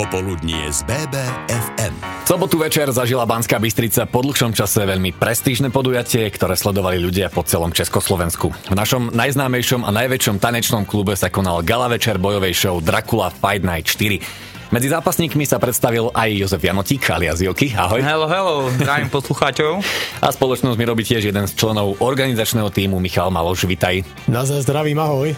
Popoludnie 0.00 0.64
z 0.72 0.80
BBFM. 0.88 1.92
V 2.24 2.28
sobotu 2.32 2.56
večer 2.56 2.88
zažila 2.88 3.28
Banská 3.28 3.60
Bystrica 3.60 4.08
po 4.08 4.24
dlhšom 4.24 4.56
čase 4.56 4.88
veľmi 4.88 5.12
prestížne 5.12 5.68
podujatie, 5.68 6.24
ktoré 6.32 6.56
sledovali 6.56 6.96
ľudia 6.96 7.28
po 7.28 7.44
celom 7.44 7.68
Československu. 7.68 8.48
V 8.48 8.76
našom 8.80 9.12
najznámejšom 9.12 9.84
a 9.84 9.92
najväčšom 9.92 10.40
tanečnom 10.40 10.88
klube 10.88 11.12
sa 11.20 11.28
konal 11.28 11.60
gala 11.60 11.92
večer 11.92 12.16
bojovej 12.16 12.56
show 12.56 12.80
Dracula 12.80 13.28
Fight 13.28 13.60
Night 13.60 13.92
4. 13.92 14.72
Medzi 14.72 14.88
zápasníkmi 14.88 15.44
sa 15.44 15.60
predstavil 15.60 16.08
aj 16.16 16.32
Jozef 16.32 16.64
Janotík 16.64 17.04
alias 17.12 17.44
Joky. 17.44 17.76
Ahoj. 17.76 18.00
Hello, 18.00 18.24
hello, 18.24 18.54
zdravím 18.80 19.12
poslucháčov. 19.20 19.84
A 20.24 20.32
spoločnosť 20.32 20.80
mi 20.80 20.88
robí 20.88 21.04
tiež 21.04 21.28
jeden 21.28 21.44
z 21.44 21.52
členov 21.52 22.00
organizačného 22.00 22.72
týmu 22.72 22.96
Michal 23.04 23.28
Maloš. 23.28 23.68
Vitaj. 23.68 24.00
Na 24.32 24.48
zdravím, 24.48 24.96
ahoj. 24.96 25.36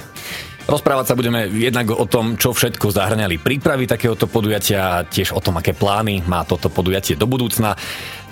Rozprávať 0.63 1.13
sa 1.13 1.19
budeme 1.19 1.51
jednak 1.53 1.91
o 1.91 2.07
tom, 2.07 2.39
čo 2.39 2.55
všetko 2.55 2.95
zahrňali 2.95 3.43
prípravy 3.43 3.85
takéhoto 3.85 4.31
podujatia, 4.31 5.05
tiež 5.05 5.35
o 5.35 5.41
tom, 5.43 5.59
aké 5.59 5.75
plány 5.75 6.23
má 6.25 6.47
toto 6.49 6.70
podujatie 6.73 7.19
do 7.19 7.27
budúcna. 7.29 7.77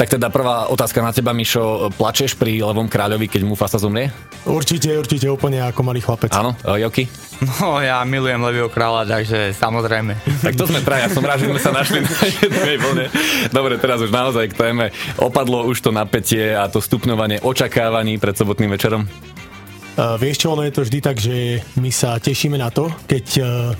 Tak 0.00 0.16
teda 0.16 0.32
prvá 0.32 0.72
otázka 0.72 1.04
na 1.04 1.12
teba, 1.12 1.36
Mišo. 1.36 1.92
Plačeš 1.92 2.38
pri 2.40 2.64
Levom 2.64 2.88
kráľovi, 2.88 3.28
keď 3.28 3.44
mu 3.44 3.52
fasa 3.52 3.76
zomrie? 3.76 4.08
Určite, 4.48 4.96
určite, 4.96 5.28
úplne 5.28 5.60
ako 5.60 5.84
malý 5.84 6.00
chlapec. 6.00 6.32
Áno, 6.32 6.56
Joky? 6.64 7.04
No, 7.60 7.76
ja 7.84 8.00
milujem 8.08 8.40
Levého 8.40 8.72
kráľa, 8.72 9.04
takže 9.04 9.52
samozrejme. 9.52 10.16
Tak 10.40 10.56
to 10.56 10.64
sme 10.64 10.80
traja, 10.80 11.12
som 11.12 11.20
rád, 11.20 11.44
že 11.44 11.52
sme 11.52 11.60
sa 11.60 11.72
našli 11.76 12.00
na 12.00 12.16
jednej 12.24 12.76
vlne. 12.80 13.06
Dobre, 13.52 13.76
teraz 13.76 14.00
už 14.00 14.08
naozaj 14.08 14.48
k 14.52 14.56
téme. 14.56 14.88
Opadlo 15.20 15.68
už 15.68 15.84
to 15.84 15.92
napätie 15.92 16.56
a 16.56 16.68
to 16.72 16.80
stupňovanie 16.80 17.44
očakávaní 17.44 18.16
pred 18.16 18.32
sobotným 18.32 18.72
večerom? 18.72 19.04
Uh, 20.00 20.16
vieš 20.16 20.40
čo, 20.40 20.56
ono 20.56 20.64
je 20.64 20.72
to 20.72 20.80
vždy 20.80 20.98
tak, 21.04 21.20
že 21.20 21.60
my 21.76 21.92
sa 21.92 22.16
tešíme 22.16 22.56
na 22.56 22.72
to, 22.72 22.88
keď 23.04 23.26
uh, 23.44 23.76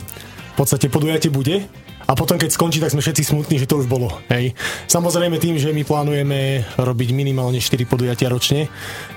v 0.53 0.55
podstate 0.61 0.93
podujatie 0.93 1.33
bude 1.33 1.65
a 2.05 2.13
potom 2.13 2.37
keď 2.37 2.53
skončí, 2.53 2.77
tak 2.77 2.93
sme 2.93 3.01
všetci 3.01 3.25
smutní, 3.25 3.57
že 3.57 3.65
to 3.65 3.81
už 3.81 3.89
bolo. 3.89 4.13
Hej. 4.29 4.53
Samozrejme 4.85 5.41
tým, 5.41 5.57
že 5.57 5.73
my 5.73 5.81
plánujeme 5.81 6.61
robiť 6.77 7.17
minimálne 7.17 7.57
4 7.57 7.73
podujatia 7.89 8.29
ročne, 8.29 8.69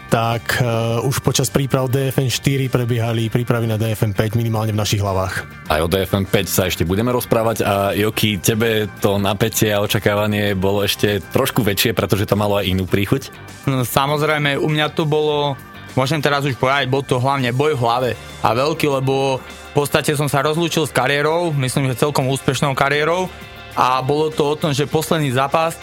tak 0.08 0.64
uh, 0.64 1.04
už 1.04 1.20
počas 1.28 1.52
príprav 1.52 1.92
DFN 1.92 2.32
4 2.32 2.72
prebiehali 2.72 3.28
prípravy 3.28 3.68
na 3.68 3.76
DFN 3.76 4.16
5 4.16 4.40
minimálne 4.40 4.72
v 4.72 4.80
našich 4.80 5.04
hlavách. 5.04 5.44
Aj 5.68 5.84
o 5.84 5.92
DFN 5.92 6.24
5 6.24 6.48
sa 6.48 6.72
ešte 6.72 6.88
budeme 6.88 7.12
rozprávať 7.12 7.68
a 7.68 7.92
Joky, 7.92 8.40
tebe 8.40 8.88
to 9.04 9.20
napätie 9.20 9.76
a 9.76 9.84
očakávanie 9.84 10.56
bolo 10.56 10.88
ešte 10.88 11.20
trošku 11.36 11.68
väčšie, 11.68 11.92
pretože 11.92 12.24
to 12.24 12.40
malo 12.40 12.64
aj 12.64 12.70
inú 12.72 12.88
príchuť? 12.88 13.28
No, 13.68 13.84
samozrejme, 13.84 14.56
u 14.56 14.72
mňa 14.72 14.88
to 14.96 15.04
bolo 15.04 15.60
môžem 15.94 16.22
teraz 16.22 16.46
už 16.46 16.58
povedať, 16.58 16.90
bol 16.90 17.02
to 17.06 17.22
hlavne 17.22 17.50
boj 17.54 17.78
v 17.78 17.82
hlave 17.82 18.12
a 18.42 18.50
veľký, 18.54 18.90
lebo 19.02 19.38
v 19.44 19.74
podstate 19.74 20.14
som 20.14 20.30
sa 20.30 20.46
rozlúčil 20.46 20.86
s 20.86 20.94
kariérou, 20.94 21.50
myslím, 21.58 21.90
že 21.90 22.02
celkom 22.02 22.30
úspešnou 22.30 22.78
kariérou 22.78 23.30
a 23.74 24.02
bolo 24.06 24.30
to 24.30 24.54
o 24.54 24.58
tom, 24.58 24.70
že 24.74 24.90
posledný 24.90 25.34
zápas 25.34 25.78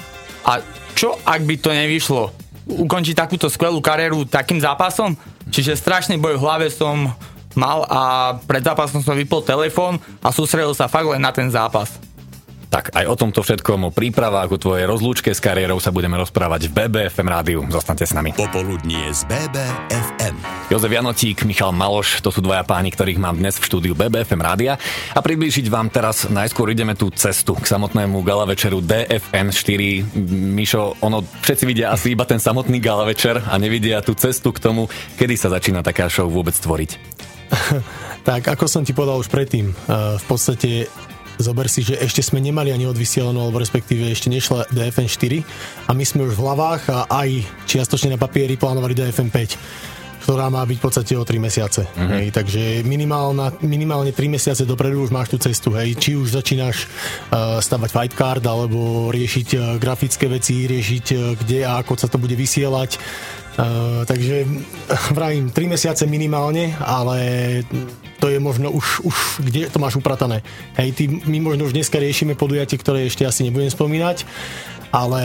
a 0.47 0.63
čo 0.95 1.19
ak 1.27 1.43
by 1.43 1.55
to 1.59 1.71
nevyšlo? 1.75 2.31
Ukončiť 2.71 3.19
takúto 3.19 3.51
skvelú 3.51 3.83
kariéru 3.83 4.23
takým 4.29 4.63
zápasom? 4.63 5.19
Čiže 5.51 5.75
strašný 5.75 6.21
boj 6.23 6.39
v 6.39 6.45
hlave 6.45 6.67
som 6.71 7.11
mal 7.59 7.83
a 7.91 8.01
pred 8.47 8.63
zápasom 8.63 9.03
som 9.03 9.19
vypol 9.19 9.43
telefón 9.43 9.99
a 10.23 10.31
sústredil 10.31 10.71
sa 10.77 10.87
fakt 10.87 11.11
len 11.11 11.19
na 11.19 11.35
ten 11.35 11.51
zápas. 11.51 11.99
Tak 12.71 12.95
aj 12.95 13.03
o 13.11 13.19
tomto 13.19 13.43
všetkom, 13.43 13.91
o 13.91 13.91
prípravách, 13.91 14.55
o 14.55 14.63
tvojej 14.63 14.87
rozlúčke 14.87 15.35
s 15.35 15.43
kariérou 15.43 15.83
sa 15.83 15.91
budeme 15.91 16.15
rozprávať 16.23 16.71
v 16.71 16.87
BBFM 16.87 17.27
rádiu. 17.27 17.61
Zostaňte 17.67 18.07
s 18.07 18.15
nami. 18.15 18.31
Popoludnie 18.39 19.11
z 19.11 19.27
BBFM. 19.27 20.39
Jozef 20.71 20.93
Janotík, 20.95 21.43
Michal 21.51 21.75
Maloš, 21.75 22.23
to 22.23 22.31
sú 22.31 22.39
dvaja 22.39 22.63
páni, 22.63 22.95
ktorých 22.95 23.19
mám 23.19 23.35
dnes 23.35 23.59
v 23.59 23.67
štúdiu 23.67 23.99
BBFM 23.99 24.39
rádia. 24.39 24.79
A 25.11 25.19
priblížiť 25.19 25.67
vám 25.67 25.91
teraz 25.91 26.31
najskôr 26.31 26.71
ideme 26.71 26.95
tú 26.95 27.11
cestu 27.11 27.59
k 27.59 27.67
samotnému 27.67 28.23
gala 28.23 28.47
večeru 28.47 28.79
DFN 28.79 29.51
4. 29.51 30.31
Mišo, 30.31 30.95
ono, 31.03 31.27
všetci 31.27 31.67
vidia 31.67 31.91
asi 31.91 32.15
iba 32.15 32.23
ten 32.23 32.39
samotný 32.39 32.79
gala 32.79 33.03
večer 33.03 33.43
a 33.51 33.59
nevidia 33.59 33.99
tú 33.99 34.15
cestu 34.15 34.55
k 34.55 34.63
tomu, 34.63 34.87
kedy 35.19 35.35
sa 35.35 35.51
začína 35.51 35.83
taká 35.83 36.07
show 36.07 36.31
vôbec 36.31 36.55
tvoriť. 36.55 36.91
tak, 38.31 38.47
ako 38.47 38.71
som 38.71 38.87
ti 38.87 38.95
povedal 38.95 39.19
už 39.19 39.27
predtým, 39.27 39.75
v 39.91 40.25
podstate 40.31 40.87
Zober 41.41 41.67
si, 41.73 41.81
že 41.81 41.97
ešte 41.97 42.21
sme 42.21 42.39
nemali 42.39 42.71
ani 42.71 42.85
odvysielanú, 42.85 43.41
alebo 43.41 43.59
respektíve 43.59 44.13
ešte 44.13 44.29
nešla 44.29 44.69
DFN 44.71 45.09
4 45.09 45.89
a 45.89 45.91
my 45.97 46.05
sme 46.05 46.29
už 46.29 46.37
v 46.37 46.43
hlavách 46.45 46.83
a 46.93 46.99
aj 47.09 47.29
čiastočne 47.65 48.15
na 48.15 48.21
papieri 48.21 48.61
plánovali 48.61 48.93
DFN 48.93 49.33
5 49.33 50.01
ktorá 50.21 50.53
má 50.53 50.61
byť 50.63 50.79
v 50.79 50.85
podstate 50.85 51.13
o 51.17 51.25
3 51.25 51.41
mesiace. 51.41 51.83
Uh-huh. 51.89 52.21
Hej, 52.21 52.37
takže 52.37 52.85
minimálne 53.65 54.13
3 54.13 54.21
mesiace 54.29 54.69
dopredu 54.69 55.01
už 55.03 55.11
máš 55.11 55.33
tú 55.33 55.41
cestu. 55.41 55.73
Hej. 55.75 55.97
Či 55.97 56.21
už 56.21 56.37
začínaš 56.37 56.87
uh, 56.87 57.59
stavať 57.59 57.91
fight 57.91 58.15
card, 58.15 58.45
alebo 58.45 59.09
riešiť 59.11 59.49
uh, 59.57 59.61
grafické 59.81 60.29
veci, 60.29 60.69
riešiť 60.69 61.07
uh, 61.17 61.21
kde 61.41 61.59
a 61.65 61.81
ako 61.81 61.97
sa 61.97 62.07
to 62.07 62.21
bude 62.21 62.37
vysielať. 62.37 63.01
Uh, 63.57 64.05
takže 64.05 64.45
vravím, 65.17 65.51
3 65.51 65.75
mesiace 65.75 66.05
minimálne, 66.05 66.77
ale 66.79 67.19
to 68.21 68.29
je 68.29 68.37
možno 68.37 68.69
už, 68.69 69.01
už 69.01 69.17
kde 69.41 69.73
to 69.73 69.81
máš 69.81 69.97
upratané. 69.97 70.45
Hej, 70.77 70.93
ty, 70.93 71.09
my 71.09 71.41
možno 71.41 71.65
už 71.65 71.73
dneska 71.73 71.97
riešime 71.97 72.37
podujatie, 72.37 72.77
ktoré 72.77 73.09
ešte 73.09 73.25
asi 73.25 73.49
nebudem 73.49 73.73
spomínať, 73.73 74.29
ale 74.91 75.23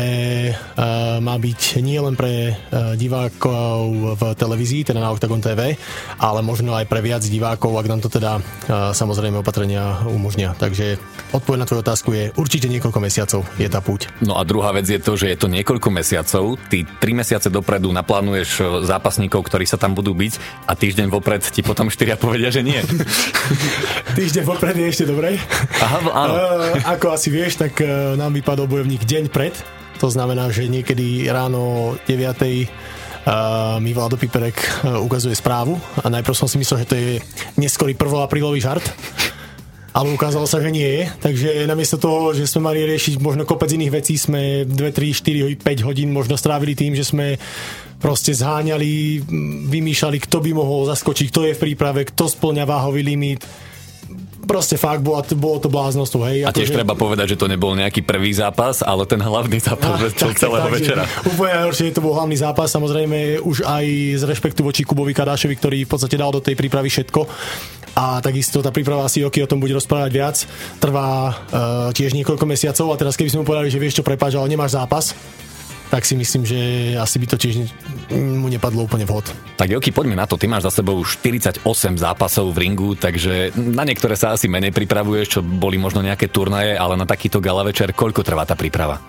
uh, 0.53 1.17
má 1.17 1.35
byť 1.41 1.81
nie 1.81 1.97
len 1.97 2.13
pre 2.13 2.53
uh, 2.53 2.93
divákov 2.93 4.13
v 4.15 4.21
televízii, 4.37 4.85
teda 4.85 5.01
na 5.01 5.09
Octagon 5.09 5.41
TV, 5.41 5.73
ale 6.21 6.39
možno 6.45 6.77
aj 6.77 6.85
pre 6.85 7.01
viac 7.01 7.25
divákov, 7.25 7.73
ak 7.73 7.89
nám 7.89 8.01
to 8.05 8.09
teda 8.13 8.37
uh, 8.37 8.93
samozrejme 8.93 9.41
opatrenia 9.41 10.05
umožnia. 10.05 10.53
Takže 10.53 11.01
odpoveď 11.33 11.59
na 11.65 11.67
tvoju 11.67 11.81
otázku 11.81 12.09
je 12.13 12.23
určite 12.37 12.69
niekoľko 12.69 12.99
mesiacov 13.01 13.41
je 13.57 13.65
tá 13.65 13.81
púť. 13.81 14.13
No 14.21 14.37
a 14.37 14.45
druhá 14.45 14.69
vec 14.69 14.85
je 14.85 15.01
to, 15.01 15.17
že 15.17 15.33
je 15.33 15.37
to 15.37 15.49
niekoľko 15.49 15.89
mesiacov. 15.89 16.61
Ty 16.69 16.85
tri 17.01 17.17
mesiace 17.17 17.49
dopredu 17.49 17.89
naplánuješ 17.89 18.85
zápasníkov, 18.85 19.49
ktorí 19.49 19.65
sa 19.65 19.81
tam 19.81 19.97
budú 19.97 20.13
byť 20.13 20.33
a 20.69 20.77
týždeň 20.77 21.09
vopred 21.09 21.41
ti 21.41 21.65
potom 21.65 21.89
štyria 21.89 22.21
povedia, 22.21 22.53
že 22.53 22.61
nie. 22.61 22.77
týždeň 24.19 24.43
vopred 24.45 24.77
je 24.77 24.87
ešte 24.93 25.05
dobre. 25.09 25.41
Aha, 25.81 25.99
áno. 26.13 26.33
Uh, 26.37 26.77
ako 26.85 27.17
asi 27.17 27.33
vieš, 27.33 27.57
tak 27.57 27.81
nám 28.15 28.29
vypadol 28.29 28.69
bojovník 28.69 29.01
deň 29.01 29.33
pred 29.33 29.54
to 29.99 30.07
znamená, 30.11 30.51
že 30.51 30.67
niekedy 30.67 31.27
ráno 31.31 31.95
9. 32.07 32.15
Uh, 33.25 33.81
mi 33.81 33.89
Vlado 33.89 34.21
Piperek 34.21 34.85
uh, 34.85 35.01
ukazuje 35.01 35.33
správu 35.33 35.81
a 35.97 36.13
najprv 36.13 36.37
som 36.37 36.45
si 36.45 36.61
myslel, 36.61 36.85
že 36.85 36.89
to 36.89 36.95
je 36.95 37.17
neskorý 37.57 37.97
aprílový 37.97 38.61
žart 38.61 38.85
ale 39.95 40.11
ukázalo 40.11 40.43
sa, 40.43 40.59
že 40.59 40.75
nie 40.75 40.83
je. 40.83 41.01
Takže 41.23 41.63
namiesto 41.71 41.95
toho, 41.95 42.35
že 42.35 42.43
sme 42.51 42.67
mali 42.67 42.83
riešiť 42.83 43.15
možno 43.23 43.47
kopec 43.47 43.71
iných 43.71 43.95
vecí, 43.95 44.19
sme 44.19 44.67
2, 44.67 44.75
3, 44.75 45.55
4, 45.55 45.55
5 45.55 45.87
hodín 45.87 46.11
možno 46.11 46.35
strávili 46.35 46.75
tým, 46.75 46.99
že 46.99 47.07
sme 47.07 47.39
proste 48.03 48.35
zháňali, 48.35 49.23
vymýšľali, 49.71 50.17
kto 50.27 50.43
by 50.43 50.51
mohol 50.51 50.83
zaskočiť, 50.91 51.31
kto 51.31 51.41
je 51.47 51.55
v 51.55 51.63
príprave, 51.63 52.03
kto 52.11 52.27
splňa 52.27 52.67
váhový 52.67 53.07
limit 53.07 53.47
proste 54.45 54.77
fakt 54.79 55.01
bolo, 55.01 55.19
bolo 55.35 55.57
to 55.59 55.67
bláznostvo. 55.67 56.23
Hej. 56.29 56.47
A 56.47 56.53
tiež 56.53 56.71
že... 56.71 56.77
treba 56.79 56.93
povedať, 56.93 57.35
že 57.35 57.37
to 57.41 57.49
nebol 57.49 57.73
nejaký 57.73 58.05
prvý 58.05 58.31
zápas, 58.31 58.85
ale 58.85 59.03
ten 59.09 59.19
hlavný 59.19 59.59
zápas 59.59 59.99
ah, 59.99 60.13
tak, 60.13 60.37
celého 60.37 60.69
tak, 60.69 60.75
večera. 60.77 61.03
Úplne 61.25 61.53
najhoršie, 61.65 61.91
to 61.91 62.05
bol 62.05 62.13
hlavný 62.13 62.37
zápas, 62.37 62.69
samozrejme 62.71 63.41
už 63.41 63.65
aj 63.65 63.85
z 64.21 64.23
rešpektu 64.23 64.61
voči 64.61 64.85
Kubovi 64.85 65.11
Kadášovi, 65.11 65.55
ktorý 65.57 65.77
v 65.83 65.91
podstate 65.91 66.15
dal 66.15 66.31
do 66.31 66.39
tej 66.39 66.55
prípravy 66.55 66.87
všetko. 66.87 67.27
A 67.95 68.19
takisto 68.19 68.59
tá 68.59 68.75
príprava 68.75 69.07
asi 69.07 69.23
Oky 69.23 69.39
o 69.39 69.47
tom 69.47 69.63
bude 69.63 69.71
rozprávať 69.71 70.11
viac. 70.11 70.35
Trvá 70.83 71.31
uh, 71.31 71.35
tiež 71.95 72.11
niekoľko 72.11 72.43
mesiacov 72.43 72.91
a 72.91 72.99
teraz 72.99 73.15
keby 73.15 73.31
sme 73.31 73.39
mu 73.41 73.47
povedali, 73.47 73.71
že 73.71 73.79
vieš 73.79 74.03
čo 74.03 74.03
prepáč, 74.03 74.35
ale 74.35 74.51
nemáš 74.51 74.75
zápas, 74.75 75.15
tak 75.89 76.01
si 76.03 76.17
myslím, 76.17 76.43
že 76.43 76.59
asi 76.97 77.21
by 77.21 77.25
to 77.29 77.37
tiež 77.37 77.69
mu 78.13 78.49
nepadlo 78.49 78.85
úplne 78.85 79.05
vhod. 79.05 79.29
Tak 79.55 79.69
Joky, 79.69 79.93
poďme 79.93 80.17
na 80.17 80.25
to. 80.25 80.35
Ty 80.35 80.49
máš 80.49 80.67
za 80.67 80.81
sebou 80.81 81.01
48 81.05 81.61
zápasov 81.95 82.51
v 82.51 82.67
ringu, 82.67 82.97
takže 82.97 83.53
na 83.55 83.85
niektoré 83.85 84.17
sa 84.17 84.33
asi 84.33 84.49
menej 84.49 84.73
pripravuješ, 84.73 85.39
čo 85.39 85.39
boli 85.45 85.77
možno 85.77 86.01
nejaké 86.01 86.27
turnaje, 86.27 86.75
ale 86.75 86.97
na 86.97 87.05
takýto 87.05 87.37
gala 87.37 87.63
večer 87.63 87.93
koľko 87.93 88.25
trvá 88.25 88.43
tá 88.43 88.57
príprava? 88.57 88.99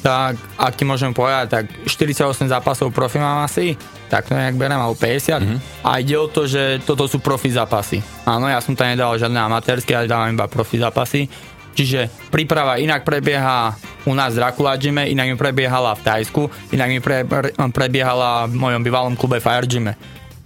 Tak, 0.00 0.56
ak 0.56 0.72
ti 0.80 0.88
môžem 0.88 1.12
povedať, 1.12 1.46
tak 1.52 1.64
48 1.84 2.48
zápasov 2.48 2.88
profi 2.88 3.20
mám 3.20 3.44
asi, 3.44 3.76
tak 4.08 4.24
to 4.24 4.32
nejak 4.32 4.56
berem, 4.56 4.80
alebo 4.80 4.96
50. 4.96 5.04
Mm-hmm. 5.36 5.58
A 5.84 5.90
ide 6.00 6.16
o 6.16 6.24
to, 6.24 6.48
že 6.48 6.80
toto 6.88 7.04
sú 7.04 7.20
profi 7.20 7.52
zápasy. 7.52 8.00
Áno, 8.24 8.48
ja 8.48 8.64
som 8.64 8.72
tam 8.72 8.88
nedal 8.88 9.20
žiadne 9.20 9.36
amatérske, 9.36 9.92
ale 9.92 10.08
dávam 10.08 10.32
iba 10.32 10.48
profi 10.48 10.80
zápasy. 10.80 11.28
Čiže 11.76 12.32
príprava 12.32 12.80
inak 12.80 13.04
prebieha 13.04 13.76
u 14.06 14.12
nás 14.16 14.32
v 14.32 14.40
Dracula 14.40 14.76
Gyme, 14.80 15.08
inak 15.08 15.26
mi 15.32 15.36
prebiehala 15.36 15.92
v 15.96 16.04
Tajsku, 16.04 16.42
inak 16.72 16.88
mi 16.88 16.98
pre, 17.02 17.24
pre, 17.24 17.52
prebiehala 17.52 18.48
v 18.48 18.56
mojom 18.56 18.80
bývalom 18.80 19.14
klube 19.16 19.42
Fire 19.42 19.68
Gyme. 19.68 19.96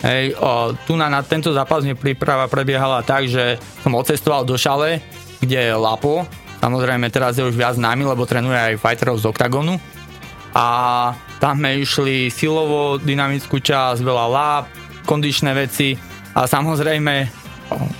Hej, 0.04 0.36
o, 0.36 0.76
tu 0.84 1.00
na, 1.00 1.08
na 1.08 1.24
tento 1.24 1.48
zápas 1.54 1.80
mi 1.80 1.96
príprava 1.96 2.44
prebiehala 2.44 3.00
tak, 3.00 3.24
že 3.24 3.56
som 3.80 3.96
odcestoval 3.96 4.44
do 4.44 4.58
Šale, 4.58 5.00
kde 5.40 5.70
je 5.70 5.72
Lapo, 5.72 6.28
samozrejme 6.60 7.08
teraz 7.08 7.40
je 7.40 7.44
už 7.44 7.56
viac 7.56 7.76
známy, 7.76 8.04
lebo 8.04 8.28
trénuje 8.28 8.56
aj 8.56 8.80
fighterov 8.80 9.16
z 9.20 9.28
Octagonu. 9.32 9.80
A 10.54 10.66
tam 11.42 11.58
sme 11.58 11.82
išli 11.82 12.30
silovo, 12.30 12.96
dynamickú 13.00 13.58
časť, 13.58 14.00
veľa 14.00 14.26
láp, 14.30 14.64
kondičné 15.04 15.50
veci. 15.52 15.98
A 16.32 16.46
samozrejme 16.46 17.28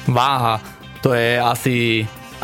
váha, 0.08 0.62
to 1.02 1.12
je 1.12 1.36
asi 1.36 1.76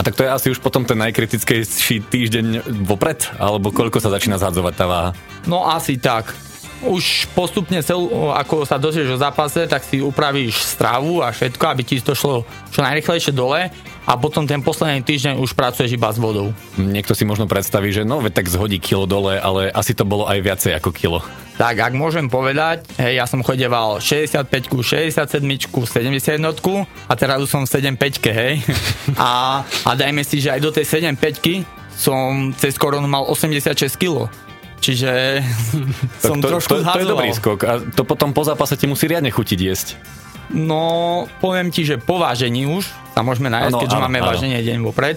A 0.01 0.03
tak 0.03 0.17
to 0.17 0.25
je 0.25 0.33
asi 0.33 0.49
už 0.49 0.65
potom 0.65 0.89
ten 0.89 0.97
najkritickejší 0.97 2.09
týždeň 2.09 2.73
vopred? 2.89 3.21
Alebo 3.37 3.69
koľko 3.69 4.01
sa 4.01 4.09
začína 4.09 4.41
zhadzovať 4.41 4.73
tá 4.73 4.89
váha? 4.89 5.11
No 5.45 5.69
asi 5.69 6.01
tak. 6.01 6.33
Už 6.81 7.29
postupne 7.37 7.85
ako 8.33 8.65
sa 8.65 8.81
dosieš 8.81 9.13
o 9.13 9.21
zápase, 9.21 9.69
tak 9.69 9.85
si 9.85 10.01
upravíš 10.01 10.57
stravu 10.57 11.21
a 11.21 11.29
všetko, 11.29 11.65
aby 11.69 11.85
ti 11.85 12.01
to 12.01 12.17
šlo 12.17 12.49
čo 12.73 12.81
najrychlejšie 12.81 13.37
dole 13.37 13.69
a 14.09 14.17
potom 14.17 14.49
ten 14.49 14.65
posledný 14.65 15.05
týždeň 15.05 15.35
už 15.41 15.53
pracuješ 15.53 15.93
iba 15.93 16.09
s 16.09 16.17
vodou. 16.17 16.57
Niekto 16.81 17.13
si 17.13 17.29
možno 17.29 17.45
predstaví, 17.45 17.93
že 17.93 18.03
no, 18.07 18.25
tak 18.33 18.49
zhodí 18.49 18.81
kilo 18.81 19.05
dole, 19.05 19.37
ale 19.37 19.69
asi 19.71 19.93
to 19.93 20.09
bolo 20.09 20.25
aj 20.25 20.41
viacej 20.41 20.73
ako 20.81 20.91
kilo. 20.93 21.21
Tak, 21.61 21.77
ak 21.77 21.93
môžem 21.93 22.25
povedať, 22.33 22.89
hej, 22.97 23.21
ja 23.21 23.29
som 23.29 23.45
chodeval 23.45 24.01
65, 24.01 24.73
67, 24.81 25.45
71 25.45 26.41
a 26.41 27.13
teraz 27.13 27.37
už 27.45 27.49
som 27.53 27.63
v 27.69 27.93
75, 27.93 28.33
hej. 28.33 28.65
A, 29.21 29.61
a 29.85 29.91
dajme 29.93 30.25
si, 30.25 30.41
že 30.41 30.57
aj 30.57 30.61
do 30.65 30.73
tej 30.73 30.89
75 30.89 31.69
som 31.93 32.57
cez 32.57 32.81
koronu 32.81 33.05
mal 33.05 33.29
86 33.29 33.77
kg. 34.01 34.33
Čiže 34.81 35.45
som 36.25 36.41
to, 36.41 36.49
trošku 36.49 36.81
to, 36.81 36.85
to 36.97 37.01
je 37.05 37.09
dobrý 37.13 37.31
skok 37.37 37.61
a 37.69 37.73
to 37.85 38.03
potom 38.09 38.33
po 38.33 38.41
zápase 38.49 38.81
ti 38.81 38.89
musí 38.89 39.05
riadne 39.05 39.29
chutiť 39.29 39.59
jesť. 39.61 39.89
No, 40.51 41.27
poviem 41.39 41.71
ti, 41.71 41.87
že 41.87 41.97
po 41.97 42.19
vážení 42.19 42.67
už 42.67 42.91
sa 43.15 43.23
môžeme 43.23 43.51
nájsť, 43.51 43.75
ano, 43.75 43.81
keďže 43.83 43.99
ano, 43.99 44.05
máme 44.11 44.19
ano. 44.19 44.29
váženie 44.35 44.59
deň 44.67 44.79
vopred, 44.83 45.17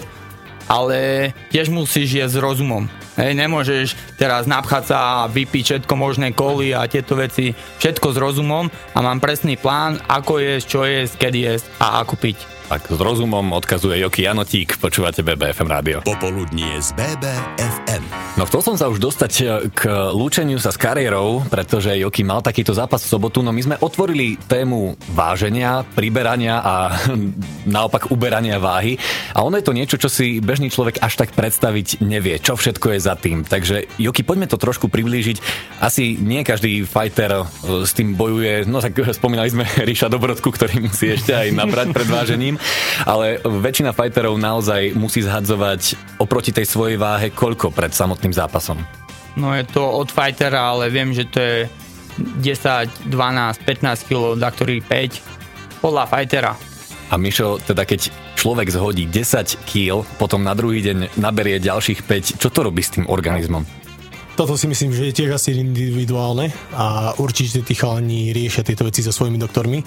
ale 0.70 1.30
tiež 1.50 1.74
musíš 1.74 2.22
jesť 2.22 2.38
s 2.38 2.42
rozumom. 2.42 2.86
Hej, 3.14 3.38
nemôžeš 3.38 3.94
teraz 4.18 4.50
napchať 4.50 4.90
sa 4.90 4.98
a 4.98 5.30
vypiť 5.30 5.86
všetko 5.86 5.94
možné 5.94 6.34
koly 6.34 6.74
a 6.74 6.90
tieto 6.90 7.14
veci, 7.14 7.54
všetko 7.54 8.10
s 8.10 8.18
rozumom 8.18 8.66
a 8.66 8.98
mám 8.98 9.22
presný 9.22 9.54
plán, 9.54 10.02
ako 10.10 10.42
jesť, 10.42 10.66
čo 10.66 10.80
jesť, 10.82 11.14
kedy 11.22 11.38
jesť 11.46 11.66
a 11.78 12.02
ako 12.02 12.14
piť. 12.18 12.53
Tak 12.64 12.88
s 12.88 12.96
rozumom 12.96 13.52
odkazuje 13.52 14.00
Joky 14.00 14.24
Janotík, 14.24 14.80
počúvate 14.80 15.20
BBFM 15.20 15.68
rádio. 15.68 15.96
Popoludnie 16.00 16.80
z 16.80 16.96
BBFM. 16.96 18.00
No 18.40 18.48
chcel 18.48 18.64
som 18.64 18.76
sa 18.80 18.88
už 18.88 19.04
dostať 19.04 19.32
e, 19.36 19.44
k 19.68 19.86
lúčeniu 20.10 20.56
sa 20.56 20.72
s 20.72 20.80
kariérou, 20.80 21.44
pretože 21.52 21.92
Joky 21.92 22.24
mal 22.24 22.40
takýto 22.40 22.72
zápas 22.72 23.04
v 23.04 23.12
sobotu, 23.12 23.44
no 23.44 23.52
my 23.52 23.60
sme 23.60 23.76
otvorili 23.84 24.40
tému 24.48 24.96
váženia, 25.12 25.84
priberania 25.92 26.64
a 26.64 26.74
naopak 27.76 28.08
uberania 28.08 28.56
váhy 28.56 28.96
a 29.36 29.44
ono 29.44 29.60
je 29.60 29.66
to 29.68 29.76
niečo, 29.76 30.00
čo 30.00 30.08
si 30.08 30.40
bežný 30.40 30.72
človek 30.72 31.04
až 31.04 31.20
tak 31.20 31.36
predstaviť 31.36 32.00
nevie, 32.00 32.40
čo 32.40 32.56
všetko 32.56 32.96
je 32.96 32.98
za 32.98 33.14
tým. 33.20 33.44
Takže 33.44 34.00
Joky, 34.00 34.24
poďme 34.24 34.48
to 34.48 34.56
trošku 34.56 34.88
priblížiť. 34.88 35.36
Asi 35.84 36.16
nie 36.16 36.40
každý 36.48 36.88
fighter 36.88 37.44
e, 37.44 37.44
s 37.84 37.92
tým 37.92 38.16
bojuje, 38.16 38.64
no 38.64 38.80
tak 38.80 38.96
spomínali 39.20 39.52
sme 39.52 39.68
Ríša 39.68 40.08
Dobrodku, 40.08 40.48
ktorý 40.48 40.88
musí 40.88 41.12
ešte 41.12 41.36
aj 41.36 41.52
nabrať 41.52 41.92
pred 41.92 42.08
vážením 42.08 42.53
tým, 42.54 42.62
ale 43.06 43.42
väčšina 43.42 43.90
fighterov 43.90 44.38
naozaj 44.38 44.94
musí 44.94 45.26
zhadzovať 45.26 45.98
oproti 46.22 46.54
tej 46.54 46.66
svojej 46.70 46.96
váhe 46.96 47.34
koľko 47.34 47.74
pred 47.74 47.90
samotným 47.90 48.30
zápasom? 48.30 48.78
No 49.34 49.50
je 49.50 49.66
to 49.66 49.82
od 49.82 50.14
fightera, 50.14 50.70
ale 50.70 50.94
viem, 50.94 51.10
že 51.10 51.26
to 51.26 51.38
je 51.42 51.56
10, 52.38 53.10
12, 53.10 53.66
15 53.66 54.06
kg, 54.06 54.38
za 54.38 54.48
ktorých 54.54 54.82
5 54.86 55.82
podľa 55.82 56.04
fightera. 56.06 56.52
A 57.10 57.18
Mišo, 57.18 57.58
teda 57.58 57.82
keď 57.82 58.14
človek 58.38 58.70
zhodí 58.70 59.10
10 59.10 59.66
kg, 59.66 60.06
potom 60.16 60.46
na 60.46 60.54
druhý 60.54 60.80
deň 60.86 61.18
naberie 61.18 61.58
ďalších 61.58 62.06
5, 62.06 62.38
čo 62.38 62.48
to 62.48 62.60
robí 62.62 62.80
s 62.80 62.94
tým 62.94 63.10
organizmom? 63.10 63.66
Toto 64.34 64.58
si 64.58 64.66
myslím, 64.66 64.90
že 64.90 65.10
je 65.10 65.16
tiež 65.22 65.38
asi 65.38 65.54
individuálne 65.54 66.50
a 66.74 67.14
určite 67.22 67.62
tí 67.62 67.78
chalani 67.78 68.34
riešia 68.34 68.66
tieto 68.66 68.82
veci 68.82 68.98
so 68.98 69.14
svojimi 69.14 69.38
doktormi. 69.38 69.78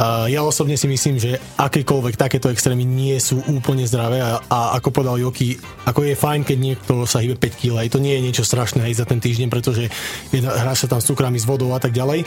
Ja 0.00 0.40
osobne 0.48 0.80
si 0.80 0.88
myslím, 0.88 1.20
že 1.20 1.36
akékoľvek 1.60 2.16
takéto 2.16 2.48
extrémy 2.48 2.88
nie 2.88 3.20
sú 3.20 3.44
úplne 3.52 3.84
zdravé 3.84 4.24
a, 4.24 4.40
a 4.48 4.58
ako 4.80 4.96
povedal 4.96 5.20
Joki, 5.20 5.60
ako 5.84 6.08
je 6.08 6.16
fajn, 6.16 6.40
keď 6.48 6.56
niekto 6.56 7.04
sa 7.04 7.20
hýbe 7.20 7.36
5 7.36 7.60
kg, 7.60 7.84
to 7.84 8.00
nie 8.00 8.16
je 8.16 8.24
niečo 8.24 8.44
strašné 8.48 8.80
aj 8.88 8.96
za 8.96 9.04
ten 9.04 9.20
týždeň, 9.20 9.52
pretože 9.52 9.92
hrá 10.32 10.72
sa 10.72 10.88
tam 10.88 11.04
s 11.04 11.08
cukrami, 11.12 11.36
s 11.36 11.44
vodou 11.44 11.76
a 11.76 11.80
tak 11.84 11.92
ďalej. 11.92 12.24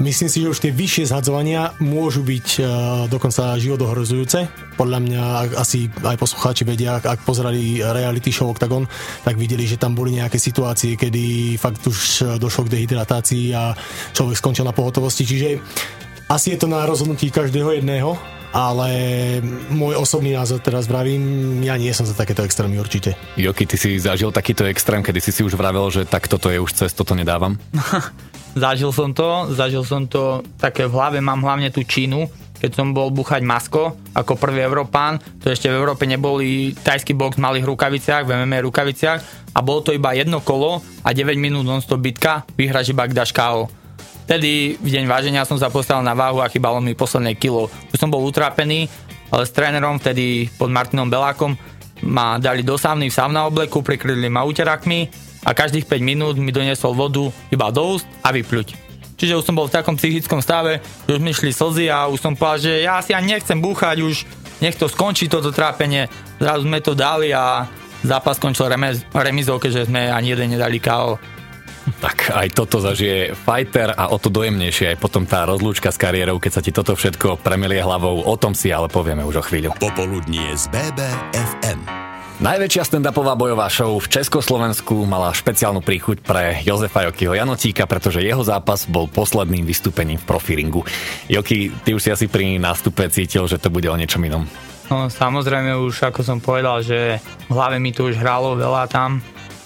Myslím 0.00 0.32
si, 0.32 0.40
že 0.40 0.48
už 0.48 0.64
tie 0.64 0.72
vyššie 0.72 1.12
zhadzovania 1.12 1.76
môžu 1.84 2.24
byť 2.24 2.48
uh, 2.56 2.64
dokonca 3.12 3.60
životohrozujúce. 3.60 4.48
Podľa 4.80 4.98
mňa 5.04 5.22
asi 5.60 5.92
aj 5.92 6.16
poslucháči 6.16 6.64
vedia, 6.64 7.04
ak 7.04 7.20
pozerali 7.20 7.84
reality 7.84 8.32
show 8.32 8.48
Octagon, 8.48 8.88
tak 9.28 9.36
videli, 9.36 9.68
že 9.68 9.76
tam 9.76 9.92
boli 9.92 10.16
nejaké 10.16 10.40
situácie, 10.40 10.96
kedy 10.96 11.60
fakt 11.60 11.84
už 11.84 12.40
došlo 12.40 12.64
k 12.64 12.80
dehydratácii 12.80 13.52
a 13.52 13.76
človek 14.16 14.40
skončil 14.40 14.64
na 14.64 14.72
pohotovosti. 14.72 15.28
Čiže 15.28 15.48
asi 16.30 16.54
je 16.54 16.62
to 16.62 16.70
na 16.70 16.86
rozhodnutí 16.86 17.26
každého 17.34 17.82
jedného, 17.82 18.14
ale 18.54 18.90
môj 19.74 19.98
osobný 19.98 20.38
názor 20.38 20.62
teraz 20.62 20.86
vravím, 20.86 21.58
ja 21.66 21.74
nie 21.74 21.90
som 21.90 22.06
za 22.06 22.14
takéto 22.14 22.46
extrémy 22.46 22.78
určite. 22.78 23.18
Joky, 23.34 23.66
ty 23.66 23.74
si 23.74 23.98
zažil 23.98 24.30
takýto 24.30 24.62
extrém, 24.70 25.02
kedy 25.02 25.18
si 25.18 25.34
si 25.34 25.42
už 25.42 25.58
vravel, 25.58 25.90
že 25.90 26.06
tak 26.06 26.30
toto 26.30 26.46
je 26.46 26.62
už 26.62 26.70
cez, 26.70 26.94
toto 26.94 27.18
nedávam? 27.18 27.58
zažil 28.54 28.94
som 28.94 29.10
to, 29.10 29.50
zažil 29.58 29.82
som 29.82 30.06
to, 30.06 30.46
také 30.62 30.86
v 30.86 30.94
hlave 30.94 31.18
mám 31.18 31.42
hlavne 31.42 31.74
tú 31.74 31.82
Čínu, 31.82 32.30
keď 32.62 32.78
som 32.78 32.94
bol 32.94 33.10
buchať 33.10 33.42
masko 33.42 33.98
ako 34.14 34.38
prvý 34.38 34.62
Európán, 34.62 35.18
to 35.42 35.50
ešte 35.50 35.66
v 35.66 35.78
Európe 35.82 36.06
neboli 36.06 36.78
tajský 36.78 37.10
box 37.18 37.40
v 37.40 37.42
malých 37.42 37.66
rukaviciach, 37.66 38.22
v 38.22 38.46
MMA 38.46 38.62
rukaviciach 38.70 39.50
a 39.50 39.58
bolo 39.66 39.82
to 39.82 39.90
iba 39.90 40.14
jedno 40.14 40.38
kolo 40.46 40.78
a 41.02 41.10
9 41.10 41.34
minút 41.40 41.66
non-stop 41.66 41.98
bitka, 41.98 42.46
vyhraš 42.54 42.94
iba 42.94 43.10
k 43.10 43.16
daš 43.18 43.34
KO. 43.34 43.79
Vtedy 44.30 44.78
v 44.78 44.94
deň 44.94 45.10
váženia 45.10 45.42
som 45.42 45.58
sa 45.58 45.74
postavil 45.74 46.06
na 46.06 46.14
váhu 46.14 46.38
a 46.38 46.46
chýbalo 46.46 46.78
mi 46.78 46.94
posledné 46.94 47.34
kilo. 47.34 47.66
Už 47.90 47.98
som 47.98 48.14
bol 48.14 48.22
utrápený, 48.22 48.86
ale 49.26 49.42
s 49.42 49.50
trénerom 49.50 49.98
vtedy 49.98 50.46
pod 50.54 50.70
Martinom 50.70 51.10
Belákom 51.10 51.58
ma 52.06 52.38
dali 52.38 52.62
do 52.62 52.78
sávny 52.78 53.10
v 53.10 53.18
sávna 53.18 53.50
obleku, 53.50 53.82
prikryli 53.82 54.30
ma 54.30 54.46
úterakmi 54.46 55.10
a 55.42 55.50
každých 55.50 55.82
5 55.82 55.98
minút 56.06 56.38
mi 56.38 56.54
doniesol 56.54 56.94
vodu 56.94 57.26
iba 57.50 57.74
do 57.74 57.98
úst 57.98 58.06
a 58.22 58.30
vypľuť. 58.30 58.78
Čiže 59.18 59.34
už 59.34 59.42
som 59.50 59.58
bol 59.58 59.66
v 59.66 59.74
takom 59.74 59.98
psychickom 59.98 60.38
stave, 60.38 60.78
že 61.10 61.18
už 61.18 61.20
mi 61.26 61.34
šli 61.34 61.50
slzy 61.50 61.90
a 61.90 62.06
už 62.06 62.22
som 62.22 62.38
povedal, 62.38 62.70
že 62.70 62.86
ja 62.86 63.02
si 63.02 63.10
ani 63.10 63.34
nechcem 63.34 63.58
búchať, 63.58 63.98
už 63.98 64.30
nech 64.62 64.78
to 64.78 64.86
skončí 64.86 65.26
toto 65.26 65.50
trápenie. 65.50 66.06
Zrazu 66.38 66.70
sme 66.70 66.78
to 66.78 66.94
dali 66.94 67.34
a 67.34 67.66
zápas 68.06 68.38
skončil 68.38 68.70
remizou, 69.10 69.58
keďže 69.58 69.90
sme 69.90 70.06
ani 70.06 70.38
jeden 70.38 70.54
nedali 70.54 70.78
KO. 70.78 71.18
Tak 72.00 72.32
aj 72.32 72.48
toto 72.52 72.80
zažije 72.80 73.32
fighter 73.32 73.92
a 73.96 74.12
o 74.12 74.16
to 74.20 74.28
dojemnejšie 74.28 74.94
aj 74.94 74.98
potom 75.00 75.24
tá 75.24 75.48
rozlúčka 75.48 75.88
s 75.88 76.00
kariérou, 76.00 76.36
keď 76.36 76.52
sa 76.52 76.64
ti 76.64 76.72
toto 76.72 76.92
všetko 76.92 77.40
premelie 77.40 77.80
hlavou. 77.80 78.24
O 78.24 78.36
tom 78.36 78.52
si 78.52 78.68
ale 78.68 78.88
povieme 78.88 79.24
už 79.24 79.40
o 79.40 79.44
chvíľu. 79.44 79.72
Popoludnie 79.80 80.52
z 80.56 80.68
BBFM. 80.72 82.10
Najväčšia 82.40 82.88
stand-upová 82.88 83.36
bojová 83.36 83.68
show 83.68 84.00
v 84.00 84.08
Československu 84.08 85.04
mala 85.04 85.28
špeciálnu 85.28 85.84
príchuť 85.84 86.24
pre 86.24 86.64
Jozefa 86.64 87.04
Jokyho 87.04 87.36
Janotíka, 87.36 87.84
pretože 87.84 88.24
jeho 88.24 88.40
zápas 88.40 88.88
bol 88.88 89.12
posledným 89.12 89.68
vystúpením 89.68 90.16
v 90.16 90.24
profiringu. 90.24 90.80
Joky, 91.28 91.68
ty 91.84 91.92
už 91.92 92.00
si 92.00 92.08
asi 92.08 92.32
pri 92.32 92.56
nástupe 92.56 93.04
cítil, 93.12 93.44
že 93.44 93.60
to 93.60 93.68
bude 93.68 93.84
o 93.92 93.96
niečom 94.00 94.24
inom. 94.24 94.48
No 94.88 95.12
samozrejme 95.12 95.84
už, 95.84 96.00
ako 96.00 96.24
som 96.24 96.40
povedal, 96.40 96.80
že 96.80 97.20
v 97.20 97.52
hlave 97.52 97.76
mi 97.76 97.92
to 97.92 98.08
už 98.08 98.16
hralo 98.16 98.56
veľa 98.56 98.88
tam, 98.88 99.20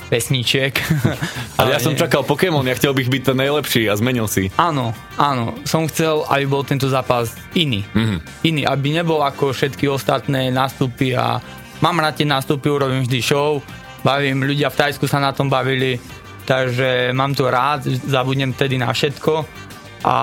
pesničiek. 0.09 0.75
Ale 1.59 1.75
ja 1.75 1.81
som 1.81 1.97
čakal 1.97 2.23
Pokémon, 2.23 2.65
ja 2.65 2.77
chcel 2.77 2.93
bych 2.93 3.09
byť 3.09 3.23
ten 3.33 3.37
najlepší 3.41 3.89
a 3.89 3.97
zmenil 3.97 4.29
si. 4.29 4.53
Áno, 4.61 4.93
áno, 5.17 5.57
som 5.65 5.89
chcel, 5.89 6.25
aby 6.29 6.45
bol 6.47 6.63
tento 6.63 6.87
zápas 6.89 7.33
iný. 7.57 7.83
Mm-hmm. 7.93 8.19
Iný, 8.47 8.63
aby 8.69 8.89
nebol 8.95 9.21
ako 9.25 9.53
všetky 9.53 9.89
ostatné 9.89 10.53
nástupy 10.53 11.17
a 11.17 11.41
mám 11.81 12.01
rád 12.01 12.21
tie 12.21 12.29
nástupy, 12.29 12.69
urobím 12.69 13.05
vždy 13.05 13.21
show, 13.21 13.61
bavím, 14.05 14.45
ľudia 14.45 14.69
v 14.69 14.79
Tajsku 14.79 15.09
sa 15.09 15.19
na 15.21 15.33
tom 15.33 15.49
bavili, 15.49 15.97
takže 16.45 17.11
mám 17.17 17.33
to 17.33 17.49
rád, 17.49 17.89
zabudnem 17.89 18.53
tedy 18.53 18.77
na 18.77 18.93
všetko 18.93 19.33
a 20.05 20.17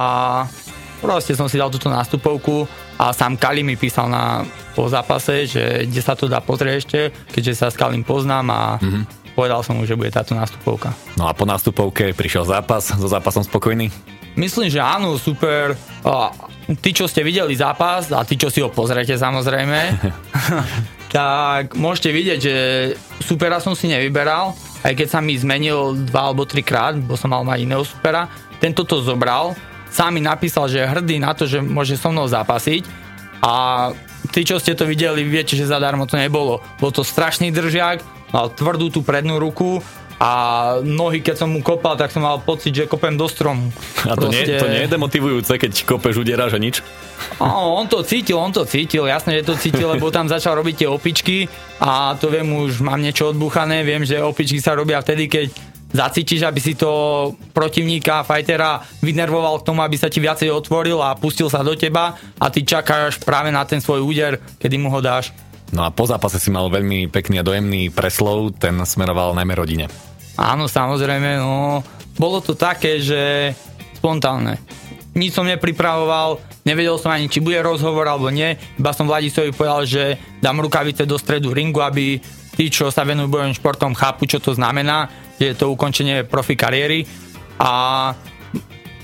proste 1.01 1.33
som 1.33 1.49
si 1.49 1.57
dal 1.57 1.73
túto 1.73 1.89
nástupovku 1.89 2.69
a 3.01 3.09
sám 3.09 3.33
Kali 3.41 3.65
mi 3.65 3.73
písal 3.73 4.05
na, 4.05 4.45
po 4.77 4.85
zápase, 4.85 5.49
že 5.49 5.89
kde 5.89 6.01
sa 6.05 6.13
to 6.13 6.29
dá 6.29 6.37
pozrieť 6.45 6.75
ešte, 6.77 6.99
keďže 7.33 7.53
sa 7.57 7.67
s 7.73 7.75
Kalim 7.75 8.05
poznám 8.05 8.45
a 8.53 8.61
mm-hmm 8.77 9.20
povedal 9.41 9.65
som 9.65 9.73
mu, 9.73 9.89
že 9.89 9.97
bude 9.97 10.13
táto 10.13 10.37
nástupovka. 10.37 10.93
No 11.17 11.25
a 11.25 11.33
po 11.33 11.49
nástupovke 11.49 12.13
prišiel 12.13 12.45
zápas, 12.45 12.93
so 12.93 13.09
zápasom 13.09 13.41
spokojný? 13.41 13.89
Myslím, 14.37 14.69
že 14.69 14.77
áno, 14.77 15.17
super. 15.17 15.73
A 16.05 16.29
tí, 16.77 16.93
čo 16.93 17.09
ste 17.09 17.25
videli 17.25 17.57
zápas 17.57 18.13
a 18.13 18.21
tí, 18.21 18.37
čo 18.37 18.53
si 18.53 18.61
ho 18.61 18.69
pozrete 18.69 19.17
samozrejme, 19.17 19.97
tak 21.15 21.73
môžete 21.73 22.13
vidieť, 22.13 22.39
že 22.39 22.55
supera 23.17 23.57
som 23.57 23.73
si 23.73 23.89
nevyberal, 23.89 24.53
aj 24.85 24.93
keď 24.93 25.07
sa 25.09 25.19
mi 25.25 25.33
zmenil 25.33 25.97
dva 26.05 26.29
alebo 26.29 26.45
trikrát, 26.45 26.93
bo 27.01 27.17
som 27.17 27.33
mal 27.33 27.41
mať 27.41 27.65
iného 27.65 27.81
supera. 27.81 28.29
Tento 28.61 28.85
to 28.85 29.01
zobral, 29.01 29.57
sám 29.89 30.15
mi 30.15 30.21
napísal, 30.21 30.69
že 30.69 30.85
je 30.85 30.91
hrdý 30.91 31.17
na 31.17 31.33
to, 31.33 31.49
že 31.49 31.57
môže 31.65 31.97
so 31.97 32.13
mnou 32.13 32.29
zapasiť 32.29 32.85
a 33.41 33.53
tí, 34.29 34.45
čo 34.45 34.61
ste 34.61 34.77
to 34.77 34.85
videli, 34.85 35.25
viete, 35.25 35.57
že 35.57 35.65
zadarmo 35.65 36.05
to 36.05 36.15
nebolo. 36.15 36.61
Bol 36.77 36.93
to 36.93 37.01
strašný 37.01 37.49
držiak, 37.49 38.05
mal 38.31 38.51
tvrdú 38.51 38.91
tú 38.91 39.03
prednú 39.03 39.37
ruku 39.37 39.79
a 40.21 40.31
nohy, 40.85 41.25
keď 41.25 41.33
som 41.33 41.49
mu 41.49 41.65
kopal, 41.65 41.97
tak 41.97 42.13
som 42.13 42.21
mal 42.21 42.37
pocit, 42.37 42.69
že 42.69 42.85
kopem 42.85 43.17
do 43.17 43.25
stromu. 43.25 43.73
A 44.05 44.13
to, 44.13 44.29
nie, 44.29 44.45
to 44.45 44.69
nie 44.69 44.85
je 44.85 44.93
demotivujúce, 44.93 45.57
keď 45.57 45.81
kopeš 45.81 46.21
udieraš 46.21 46.53
a 46.53 46.61
nič? 46.61 46.85
O, 47.41 47.81
on 47.81 47.89
to 47.89 48.05
cítil, 48.05 48.37
on 48.37 48.53
to 48.53 48.61
cítil, 48.69 49.09
jasne, 49.09 49.33
že 49.41 49.49
to 49.49 49.57
cítil, 49.57 49.89
lebo 49.89 50.13
tam 50.13 50.29
začal 50.29 50.61
robiť 50.61 50.85
tie 50.85 50.89
opičky 50.89 51.49
a 51.81 52.13
to 52.21 52.29
viem, 52.29 52.45
už 52.53 52.85
mám 52.85 53.01
niečo 53.01 53.33
odbuchané, 53.33 53.81
viem, 53.81 54.05
že 54.05 54.21
opičky 54.21 54.61
sa 54.61 54.77
robia 54.77 55.01
vtedy, 55.01 55.25
keď 55.25 55.49
zacítiš, 55.89 56.45
aby 56.45 56.59
si 56.61 56.77
to 56.77 57.33
protivníka, 57.49 58.21
fightera 58.21 58.77
vynervoval 59.01 59.57
k 59.61 59.67
tomu, 59.73 59.81
aby 59.81 59.97
sa 59.97 60.05
ti 60.05 60.21
viacej 60.21 60.53
otvoril 60.53 61.01
a 61.01 61.17
pustil 61.17 61.49
sa 61.49 61.65
do 61.65 61.73
teba 61.73 62.13
a 62.37 62.45
ty 62.53 62.61
čakáš 62.61 63.19
práve 63.25 63.49
na 63.49 63.65
ten 63.65 63.81
svoj 63.81 64.05
úder, 64.05 64.37
kedy 64.61 64.77
mu 64.77 64.93
ho 64.93 65.01
dáš. 65.01 65.33
No 65.71 65.87
a 65.87 65.89
po 65.89 66.03
zápase 66.03 66.35
si 66.35 66.51
mal 66.51 66.67
veľmi 66.67 67.07
pekný 67.07 67.39
a 67.39 67.47
dojemný 67.47 67.91
preslov, 67.91 68.59
ten 68.59 68.75
smeroval 68.83 69.31
najmä 69.35 69.55
rodine. 69.55 69.87
Áno, 70.35 70.67
samozrejme, 70.67 71.39
no, 71.39 71.79
bolo 72.19 72.43
to 72.43 72.55
také, 72.59 72.99
že 72.99 73.51
spontánne. 73.95 74.59
Nič 75.15 75.35
som 75.35 75.47
nepripravoval, 75.47 76.39
nevedel 76.63 76.95
som 76.95 77.11
ani, 77.11 77.27
či 77.27 77.43
bude 77.43 77.59
rozhovor 77.59 78.07
alebo 78.07 78.31
nie, 78.31 78.55
iba 78.79 78.91
som 78.95 79.07
Vladisovi 79.07 79.51
povedal, 79.51 79.83
že 79.83 80.03
dám 80.39 80.63
rukavice 80.63 81.03
do 81.03 81.19
stredu 81.19 81.51
ringu, 81.51 81.83
aby 81.83 82.19
tí, 82.55 82.71
čo 82.71 82.91
sa 82.91 83.03
venujú 83.03 83.27
bojovým 83.31 83.55
športom, 83.55 83.95
chápu, 83.95 84.27
čo 84.27 84.39
to 84.39 84.55
znamená, 84.55 85.07
že 85.39 85.51
je 85.51 85.55
to 85.55 85.71
ukončenie 85.71 86.23
profi 86.27 86.55
kariéry 86.55 87.03
a 87.59 87.71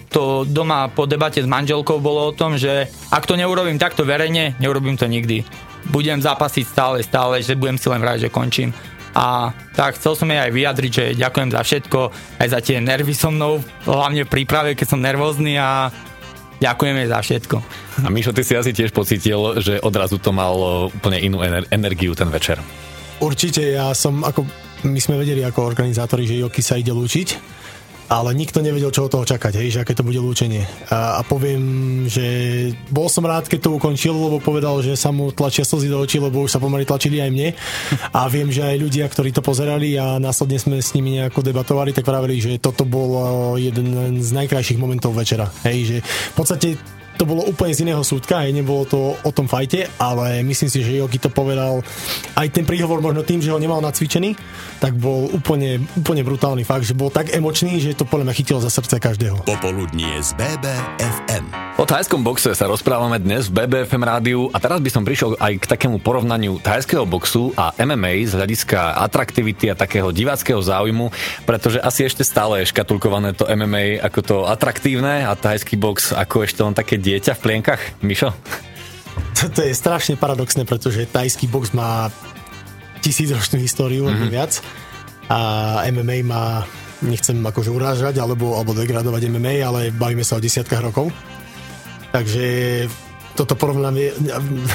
to 0.07 0.47
doma 0.47 0.87
po 0.87 1.03
debate 1.03 1.43
s 1.43 1.47
manželkou 1.47 1.99
bolo 1.99 2.31
o 2.31 2.35
tom, 2.35 2.55
že 2.55 2.87
ak 3.11 3.27
to 3.27 3.35
neurobím 3.35 3.75
takto 3.75 4.07
verejne, 4.07 4.55
neurobím 4.57 4.95
to 4.95 5.05
nikdy. 5.05 5.43
Budem 5.87 6.19
zápasiť 6.19 6.65
stále, 6.67 6.97
stále, 7.03 7.39
že 7.39 7.55
budem 7.55 7.79
si 7.79 7.87
len 7.87 8.03
vrať, 8.03 8.27
že 8.27 8.33
končím. 8.33 8.75
A 9.17 9.49
tak 9.73 9.97
chcel 9.97 10.13
som 10.13 10.29
jej 10.29 10.37
aj 10.37 10.53
vyjadriť, 10.53 10.91
že 10.93 11.05
ďakujem 11.17 11.49
za 11.49 11.61
všetko, 11.65 11.99
aj 12.37 12.47
za 12.53 12.59
tie 12.61 12.77
nervy 12.77 13.17
so 13.17 13.33
mnou, 13.33 13.57
hlavne 13.87 14.27
v 14.27 14.29
príprave, 14.29 14.77
keď 14.77 14.93
som 14.93 15.01
nervózny 15.01 15.57
a 15.57 15.89
ďakujeme 16.61 17.01
za 17.09 17.17
všetko. 17.25 17.55
A 18.05 18.13
Mišo, 18.13 18.29
ty 18.29 18.45
si 18.45 18.53
asi 18.53 18.77
tiež 18.77 18.93
pocítil, 18.93 19.57
že 19.57 19.81
odrazu 19.81 20.21
to 20.21 20.29
mal 20.29 20.87
úplne 20.93 21.17
inú 21.17 21.41
ener- 21.41 21.65
energiu 21.73 22.13
ten 22.13 22.29
večer. 22.29 22.61
Určite, 23.17 23.73
ja 23.73 23.89
som 23.97 24.21
ako, 24.21 24.45
my 24.85 24.99
sme 25.01 25.17
vedeli 25.17 25.41
ako 25.41 25.65
organizátori, 25.65 26.29
že 26.29 26.37
Joki 26.37 26.61
sa 26.61 26.77
ide 26.77 26.93
lúčiť 26.93 27.57
ale 28.07 28.31
nikto 28.31 28.63
nevedel, 28.63 28.91
čo 28.91 29.07
od 29.07 29.11
toho 29.11 29.27
čakať, 29.27 29.59
hej, 29.59 29.67
že 29.75 29.81
aké 29.83 29.91
to 29.91 30.07
bude 30.07 30.19
lúčenie. 30.19 30.63
A, 30.87 31.19
a 31.19 31.21
poviem, 31.27 31.61
že 32.07 32.25
bol 32.87 33.11
som 33.11 33.27
rád, 33.27 33.51
keď 33.51 33.67
to 33.67 33.75
ukončil, 33.75 34.15
lebo 34.15 34.39
povedal, 34.39 34.79
že 34.79 34.95
sa 34.95 35.11
mu 35.11 35.31
tlačia 35.35 35.67
slzy 35.67 35.91
do 35.91 35.99
očí, 35.99 36.17
lebo 36.17 36.47
už 36.47 36.55
sa 36.55 36.63
pomaly 36.63 36.87
tlačili 36.87 37.19
aj 37.19 37.31
mne. 37.31 37.49
A 38.15 38.31
viem, 38.31 38.47
že 38.47 38.63
aj 38.63 38.79
ľudia, 38.79 39.05
ktorí 39.11 39.35
to 39.35 39.43
pozerali 39.43 39.99
a 39.99 40.19
následne 40.23 40.55
sme 40.59 40.79
s 40.79 40.95
nimi 40.95 41.19
nejako 41.19 41.43
debatovali, 41.43 41.91
tak 41.91 42.07
pravili, 42.07 42.39
že 42.39 42.63
toto 42.63 42.87
bol 42.87 43.59
jeden 43.59 44.19
z 44.23 44.29
najkrajších 44.31 44.79
momentov 44.79 45.11
večera. 45.11 45.51
Hej, 45.67 45.77
že 45.83 45.97
v 46.01 46.35
podstate 46.35 46.67
to 47.17 47.25
bolo 47.25 47.41
úplne 47.49 47.73
z 47.73 47.81
iného 47.81 48.05
súdka, 48.05 48.45
aj 48.45 48.53
nebolo 48.53 48.85
to 48.85 49.17
o 49.17 49.31
tom 49.33 49.49
fajte, 49.49 49.89
ale 49.97 50.45
myslím 50.45 50.69
si, 50.69 50.85
že 50.85 51.01
Jogi 51.01 51.17
to 51.17 51.33
povedal 51.33 51.81
aj 52.37 52.47
ten 52.53 52.63
príhovor 52.63 53.01
možno 53.01 53.25
tým, 53.25 53.41
že 53.41 53.49
ho 53.49 53.57
nemal 53.57 53.81
nacvičený, 53.81 54.37
tak 54.77 54.93
bol 54.93 55.25
úplne, 55.33 55.81
úplne 55.97 56.21
brutálny 56.21 56.61
fakt, 56.61 56.85
že 56.85 56.93
bol 56.93 57.09
tak 57.09 57.33
emočný, 57.33 57.81
že 57.81 57.97
to 57.97 58.05
podľa 58.05 58.29
mňa 58.29 58.37
chytilo 58.37 58.59
za 58.61 58.69
srdce 58.69 59.01
každého. 59.01 59.41
Popoludnie 59.49 60.21
z 60.21 60.37
BBFM. 60.37 61.67
O 61.77 61.85
thajskom 61.85 62.25
boxe 62.25 62.57
sa 62.57 62.65
rozprávame 62.65 63.21
dnes 63.21 63.49
v 63.49 63.65
BBFM 63.65 64.01
rádiu 64.01 64.49
a 64.49 64.57
teraz 64.57 64.81
by 64.81 64.89
som 64.89 65.05
prišiel 65.05 65.37
aj 65.37 65.61
k 65.61 65.69
takému 65.69 66.01
porovnaniu 66.01 66.57
thajského 66.57 67.05
boxu 67.05 67.53
a 67.53 67.69
MMA 67.77 68.25
z 68.25 68.33
hľadiska 68.33 68.97
atraktivity 68.97 69.69
a 69.69 69.77
takého 69.77 70.09
diváckého 70.09 70.57
záujmu, 70.57 71.13
pretože 71.45 71.77
asi 71.77 72.09
ešte 72.09 72.25
stále 72.25 72.65
je 72.65 72.73
škatulkované 72.73 73.37
to 73.37 73.45
MMA 73.45 74.01
ako 74.01 74.19
to 74.25 74.37
atraktívne 74.49 75.21
a 75.25 75.37
thajský 75.37 75.77
box 75.77 76.17
ako 76.17 76.49
ešte 76.49 76.65
len 76.65 76.73
také 76.73 76.97
dieťa 77.07 77.39
v 77.39 77.43
plienkach. 77.43 77.81
Mišo? 78.03 78.35
Toto 79.31 79.63
je 79.63 79.71
strašne 79.71 80.19
paradoxné, 80.19 80.67
pretože 80.67 81.07
tajský 81.07 81.47
box 81.47 81.71
má 81.71 82.11
tisícročnú 82.99 83.63
históriu, 83.63 84.11
mm-hmm. 84.11 84.27
viac. 84.27 84.59
A 85.31 85.39
MMA 85.87 86.27
má, 86.27 86.67
nechcem 87.07 87.39
akože 87.39 87.71
urážať 87.71 88.19
alebo, 88.19 88.59
alebo 88.59 88.75
degradovať 88.75 89.31
MMA, 89.31 89.63
ale 89.63 89.95
bavíme 89.95 90.27
sa 90.27 90.35
o 90.35 90.43
desiatkách 90.43 90.83
rokov. 90.83 91.15
Takže 92.11 92.45
toto 93.37 93.53
porovnanie, 93.53 94.17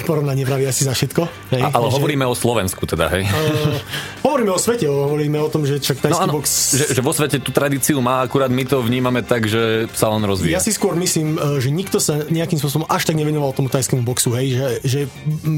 porovnanie 0.08 0.46
vraví 0.46 0.70
asi 0.70 0.86
za 0.86 0.94
všetko. 0.94 1.22
Hej? 1.50 1.62
A, 1.66 1.74
ale 1.74 1.90
že, 1.90 1.98
hovoríme 1.98 2.22
o 2.22 2.34
Slovensku 2.38 2.86
teda, 2.86 3.10
hej? 3.10 3.26
Uh, 3.26 3.82
hovoríme 4.30 4.54
o 4.54 4.60
svete, 4.62 4.86
hovoríme 4.86 5.42
o 5.42 5.50
tom, 5.50 5.66
že 5.66 5.82
čak 5.82 5.98
tajský 5.98 6.30
no, 6.30 6.38
box... 6.38 6.46
Že, 6.78 6.86
že 6.94 7.00
vo 7.02 7.10
svete 7.10 7.36
tú 7.42 7.50
tradíciu 7.50 7.98
má, 7.98 8.22
akurát 8.22 8.54
my 8.54 8.62
to 8.62 8.78
vnímame 8.78 9.26
tak, 9.26 9.50
že 9.50 9.90
sa 9.90 10.14
on 10.14 10.22
rozvíja. 10.22 10.56
Ja 10.56 10.62
si 10.62 10.70
skôr 10.70 10.94
myslím, 10.94 11.34
e, 11.34 11.58
že 11.58 11.74
nikto 11.74 11.98
sa 11.98 12.22
nejakým 12.22 12.62
spôsobom 12.62 12.86
až 12.86 13.10
tak 13.10 13.18
nevenoval 13.18 13.50
tomu 13.50 13.66
tajskému 13.66 14.06
boxu, 14.06 14.30
hej? 14.38 14.54
Že, 14.54 14.68
že 14.86 15.00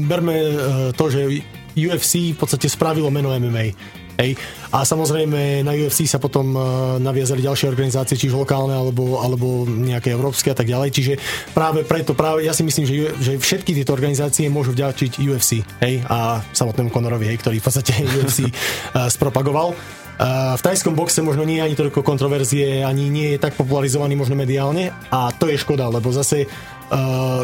berme 0.09 0.33
e, 0.33 0.55
to, 0.97 1.05
že 1.13 1.45
UFC 1.77 2.33
v 2.33 2.39
podstate 2.39 2.65
spravilo 2.71 3.13
meno 3.13 3.29
MMA. 3.29 3.95
Hej. 4.15 4.39
A 4.71 4.87
samozrejme 4.87 5.63
na 5.63 5.75
UFC 5.75 6.07
sa 6.07 6.19
potom 6.19 6.55
uh, 6.55 6.61
naviazali 6.99 7.43
ďalšie 7.43 7.67
organizácie, 7.67 8.15
čiže 8.15 8.35
lokálne 8.35 8.75
alebo, 8.75 9.19
alebo 9.19 9.67
nejaké 9.67 10.15
európske 10.15 10.51
a 10.51 10.57
tak 10.57 10.67
ďalej. 10.71 10.89
Čiže 10.91 11.13
práve 11.51 11.83
preto, 11.83 12.15
práve 12.15 12.47
ja 12.47 12.55
si 12.55 12.63
myslím, 12.63 12.87
že, 12.87 12.95
že 13.19 13.31
všetky 13.35 13.75
tieto 13.75 13.91
organizácie 13.91 14.47
môžu 14.47 14.71
vďačiť 14.71 15.19
UFC 15.19 15.63
hej, 15.83 16.03
a 16.07 16.39
samotnému 16.55 16.91
Conorovi, 16.91 17.27
hej, 17.27 17.39
ktorý 17.43 17.59
v 17.59 17.65
podstate 17.67 17.93
UFC 18.19 18.47
uh, 18.47 19.11
spropagoval. 19.11 19.75
Uh, 20.15 20.55
v 20.55 20.61
tajskom 20.63 20.95
boxe 20.95 21.19
možno 21.19 21.43
nie 21.43 21.59
je 21.59 21.67
ani 21.67 21.75
toľko 21.75 21.99
kontroverzie, 21.99 22.87
ani 22.87 23.11
nie 23.11 23.35
je 23.35 23.41
tak 23.43 23.59
popularizovaný 23.59 24.15
možno 24.15 24.39
mediálne 24.39 24.95
a 25.11 25.27
to 25.35 25.51
je 25.51 25.59
škoda, 25.59 25.91
lebo 25.91 26.07
zase 26.15 26.47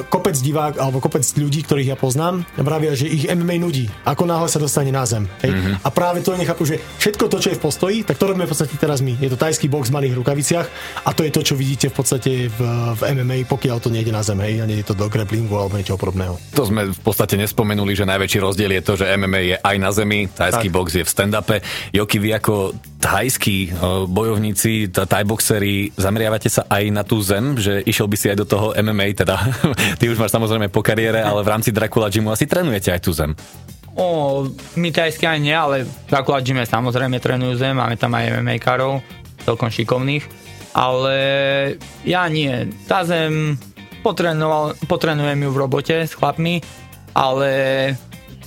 kopec 0.08 0.36
divák 0.38 0.78
alebo 0.78 1.02
kopec 1.02 1.26
ľudí, 1.38 1.66
ktorých 1.66 1.94
ja 1.94 1.98
poznám, 1.98 2.46
vravia, 2.58 2.94
že 2.94 3.10
ich 3.10 3.26
MMA 3.28 3.58
nudí, 3.62 3.90
ako 4.06 4.24
náhle 4.30 4.48
sa 4.48 4.62
dostane 4.62 4.94
na 4.94 5.06
zem. 5.08 5.26
Hej? 5.42 5.52
Mm-hmm. 5.52 5.76
A 5.82 5.90
práve 5.90 6.20
to 6.22 6.38
nechápu, 6.38 6.64
že 6.66 6.78
všetko 7.02 7.26
to, 7.28 7.38
čo 7.42 7.50
je 7.54 7.58
v 7.58 7.64
postoji, 7.64 7.98
tak 8.06 8.18
to 8.18 8.30
robíme 8.30 8.46
v 8.46 8.52
podstate 8.52 8.76
teraz 8.78 9.02
my. 9.02 9.18
Je 9.18 9.30
to 9.30 9.38
tajský 9.40 9.68
box 9.68 9.90
v 9.90 9.98
malých 9.98 10.18
rukaviciach 10.18 10.68
a 11.06 11.10
to 11.12 11.26
je 11.26 11.32
to, 11.34 11.42
čo 11.42 11.56
vidíte 11.58 11.90
v 11.90 11.96
podstate 11.96 12.32
v, 12.48 12.60
v 12.98 13.02
MMA, 13.18 13.50
pokiaľ 13.50 13.78
to 13.82 13.90
nejde 13.90 14.14
na 14.14 14.22
zem, 14.22 14.38
hej, 14.42 14.62
a 14.62 14.66
nie 14.70 14.82
je 14.82 14.94
to 14.94 14.96
do 14.98 15.10
grapplingu 15.10 15.54
alebo 15.58 15.78
niečo 15.78 15.98
podobného. 15.98 16.38
To 16.56 16.68
sme 16.68 16.94
v 16.94 17.02
podstate 17.02 17.38
nespomenuli, 17.38 17.98
že 17.98 18.06
najväčší 18.06 18.40
rozdiel 18.42 18.72
je 18.78 18.84
to, 18.86 18.94
že 19.02 19.10
MMA 19.18 19.42
je 19.42 19.58
aj 19.58 19.76
na 19.82 19.92
zemi, 19.92 20.30
tajský 20.30 20.70
tak. 20.70 20.76
box 20.76 20.88
je 20.98 21.04
v 21.06 21.10
stand-upe. 21.10 21.58
Joky, 21.92 22.18
vy 22.22 22.30
ako 22.38 22.54
thajskí 23.02 23.74
bojovníci, 24.08 24.94
tajboxery, 24.94 25.98
zameriavate 25.98 26.48
sa 26.48 26.70
aj 26.70 26.84
na 26.94 27.02
tú 27.02 27.18
zem, 27.20 27.58
že 27.58 27.82
išiel 27.82 28.06
by 28.06 28.18
si 28.18 28.30
aj 28.30 28.38
do 28.38 28.46
toho 28.46 28.78
MMA, 28.78 29.18
teda 29.18 29.31
ty 30.00 30.10
už 30.10 30.18
máš 30.18 30.34
samozrejme 30.34 30.72
po 30.72 30.84
kariére, 30.84 31.22
ale 31.22 31.44
v 31.44 31.52
rámci 31.52 31.70
Dracula 31.70 32.08
Gymu 32.08 32.32
asi 32.32 32.48
trénujete 32.48 32.92
aj 32.92 33.02
tú 33.02 33.12
zem. 33.12 33.36
O, 33.92 34.48
my 34.80 34.90
tajsky 34.90 35.28
aj 35.28 35.40
nie, 35.44 35.52
ale 35.52 35.84
Dracula 36.08 36.40
Gyme 36.40 36.64
samozrejme 36.64 37.20
trénujú 37.20 37.60
zem, 37.60 37.76
máme 37.76 38.00
tam 38.00 38.16
aj 38.16 38.40
MMA 38.40 38.56
karov, 38.64 39.04
celkom 39.44 39.68
šikovných, 39.68 40.24
ale 40.72 41.16
ja 42.08 42.24
nie. 42.32 42.72
Tá 42.88 43.04
zem 43.04 43.60
potrenujem 44.02 45.40
ju 45.44 45.50
v 45.52 45.60
robote 45.60 46.08
s 46.08 46.16
chlapmi, 46.16 46.64
ale 47.12 47.50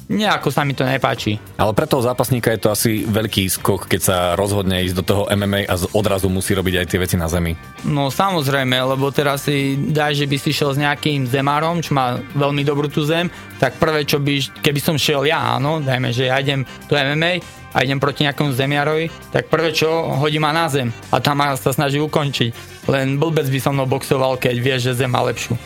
nejako 0.08 0.52
sa 0.52 0.62
mi 0.64 0.76
to 0.76 0.84
nepáči. 0.84 1.40
Ale 1.56 1.72
pre 1.72 1.88
toho 1.88 2.04
zápasníka 2.04 2.52
je 2.52 2.60
to 2.60 2.68
asi 2.72 3.04
veľký 3.08 3.48
skok, 3.48 3.88
keď 3.88 4.00
sa 4.00 4.16
rozhodne 4.36 4.84
ísť 4.84 4.96
do 5.00 5.04
toho 5.04 5.22
MMA 5.32 5.66
a 5.68 5.74
odrazu 5.96 6.28
musí 6.28 6.52
robiť 6.52 6.84
aj 6.84 6.86
tie 6.88 7.00
veci 7.00 7.16
na 7.16 7.28
zemi. 7.30 7.56
No 7.88 8.12
samozrejme, 8.12 8.76
lebo 8.96 9.08
teraz 9.14 9.48
si 9.48 9.76
daj, 9.76 10.18
že 10.18 10.26
by 10.28 10.36
si 10.36 10.50
šiel 10.52 10.76
s 10.76 10.82
nejakým 10.82 11.28
zemárom, 11.28 11.80
čo 11.80 11.96
má 11.96 12.20
veľmi 12.36 12.62
dobrú 12.66 12.88
tú 12.88 13.04
zem, 13.04 13.32
tak 13.56 13.80
prvé, 13.80 14.04
čo 14.04 14.20
by, 14.20 14.60
keby 14.60 14.80
som 14.80 15.00
šiel 15.00 15.24
ja, 15.28 15.56
áno, 15.56 15.80
dajme, 15.80 16.12
že 16.12 16.28
ja 16.28 16.40
idem 16.40 16.68
do 16.88 16.94
MMA 16.94 17.40
a 17.74 17.82
idem 17.82 17.98
proti 17.98 18.22
nejakému 18.22 18.54
zemiarovi, 18.54 19.10
tak 19.34 19.50
prvé, 19.50 19.74
čo 19.74 20.14
hodí 20.14 20.38
ma 20.38 20.54
na 20.54 20.70
zem 20.70 20.94
a 21.10 21.18
tam 21.18 21.42
ma 21.42 21.58
sa 21.58 21.74
snaží 21.74 21.98
ukončiť. 21.98 22.54
Len 22.86 23.18
blbec 23.18 23.50
by 23.50 23.58
som 23.58 23.74
mnou 23.74 23.90
boxoval, 23.90 24.38
keď 24.38 24.54
vieš, 24.62 24.80
že 24.92 25.04
zem 25.04 25.10
má 25.10 25.24
lepšiu. 25.26 25.58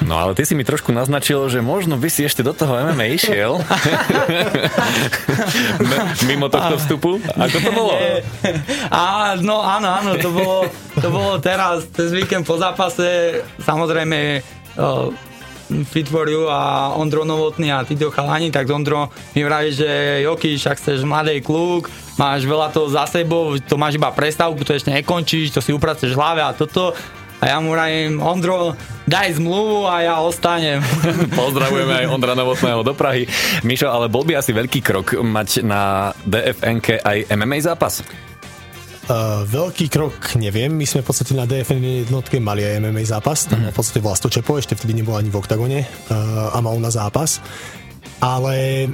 No 0.00 0.16
ale 0.16 0.32
ty 0.32 0.48
si 0.48 0.56
mi 0.56 0.64
trošku 0.64 0.96
naznačil, 0.96 1.44
že 1.52 1.60
možno 1.60 2.00
by 2.00 2.08
si 2.08 2.24
ešte 2.24 2.40
do 2.40 2.56
toho 2.56 2.72
MMA 2.72 3.20
išiel. 3.20 3.60
Mimo 6.28 6.48
tohto 6.48 6.80
vstupu? 6.80 7.20
Ako 7.36 7.56
to 7.60 7.70
bolo? 7.76 7.94
Á, 8.88 9.36
no 9.44 9.60
áno, 9.60 9.88
áno, 9.92 10.10
to 10.16 10.32
bolo, 10.32 10.64
to 10.96 11.08
bolo 11.12 11.36
teraz, 11.36 11.84
cez 11.92 12.16
víkend 12.16 12.48
po 12.48 12.56
zápase, 12.56 13.40
samozrejme 13.60 14.40
uh, 14.80 15.12
Fit 15.70 16.10
for 16.10 16.26
you 16.26 16.50
a 16.50 16.90
Ondro 16.98 17.22
Novotný 17.22 17.70
a 17.70 17.86
títo 17.86 18.10
chalani, 18.10 18.50
tak 18.50 18.66
Ondro 18.66 19.06
mi 19.38 19.46
vraví, 19.46 19.70
že 19.70 20.18
Joky, 20.26 20.58
však 20.58 20.82
chceš 20.82 21.06
mladý 21.06 21.38
kluk, 21.38 21.86
máš 22.18 22.42
veľa 22.42 22.74
toho 22.74 22.90
za 22.90 23.06
sebou, 23.06 23.54
to 23.62 23.78
máš 23.78 23.94
iba 23.94 24.10
prestavku, 24.10 24.66
to 24.66 24.74
ešte 24.74 24.90
nekončíš, 24.90 25.54
to 25.54 25.62
si 25.62 25.70
upraceš 25.70 26.18
hlave 26.18 26.42
a 26.42 26.50
toto 26.50 26.90
a 27.40 27.44
ja 27.48 27.56
mu 27.58 27.72
rajím, 27.72 28.20
Ondro, 28.20 28.76
daj 29.08 29.40
zmluvu 29.40 29.88
a 29.88 30.04
ja 30.04 30.14
ostanem. 30.20 30.84
Pozdravujeme 31.40 32.04
aj 32.04 32.06
Ondra 32.12 32.36
Novotného 32.36 32.84
do 32.84 32.92
Prahy. 32.92 33.24
Mišo, 33.64 33.88
ale 33.88 34.12
bol 34.12 34.28
by 34.28 34.36
asi 34.36 34.52
veľký 34.52 34.84
krok 34.84 35.16
mať 35.16 35.64
na 35.64 36.12
DFNK 36.28 37.00
aj 37.00 37.18
MMA 37.32 37.58
zápas? 37.64 38.04
Uh, 39.10 39.42
veľký 39.42 39.90
krok 39.90 40.38
neviem, 40.38 40.70
my 40.70 40.86
sme 40.86 41.02
v 41.02 41.06
podstate 41.10 41.34
na 41.34 41.42
DFN 41.42 42.06
jednotke 42.06 42.38
mali 42.38 42.62
aj 42.62 42.78
MMA 42.78 43.02
zápas, 43.02 43.42
tam 43.42 43.58
mm-hmm. 43.58 43.74
v 43.74 43.76
podstate 43.82 43.98
Vlasto 43.98 44.30
Čepo, 44.30 44.54
ešte 44.54 44.78
vtedy 44.78 45.02
nebol 45.02 45.18
ani 45.18 45.34
v 45.34 45.40
oktagone 45.40 45.82
uh, 45.82 46.54
a 46.54 46.58
mal 46.62 46.78
na 46.78 46.94
zápas 46.94 47.42
ale 48.20 48.86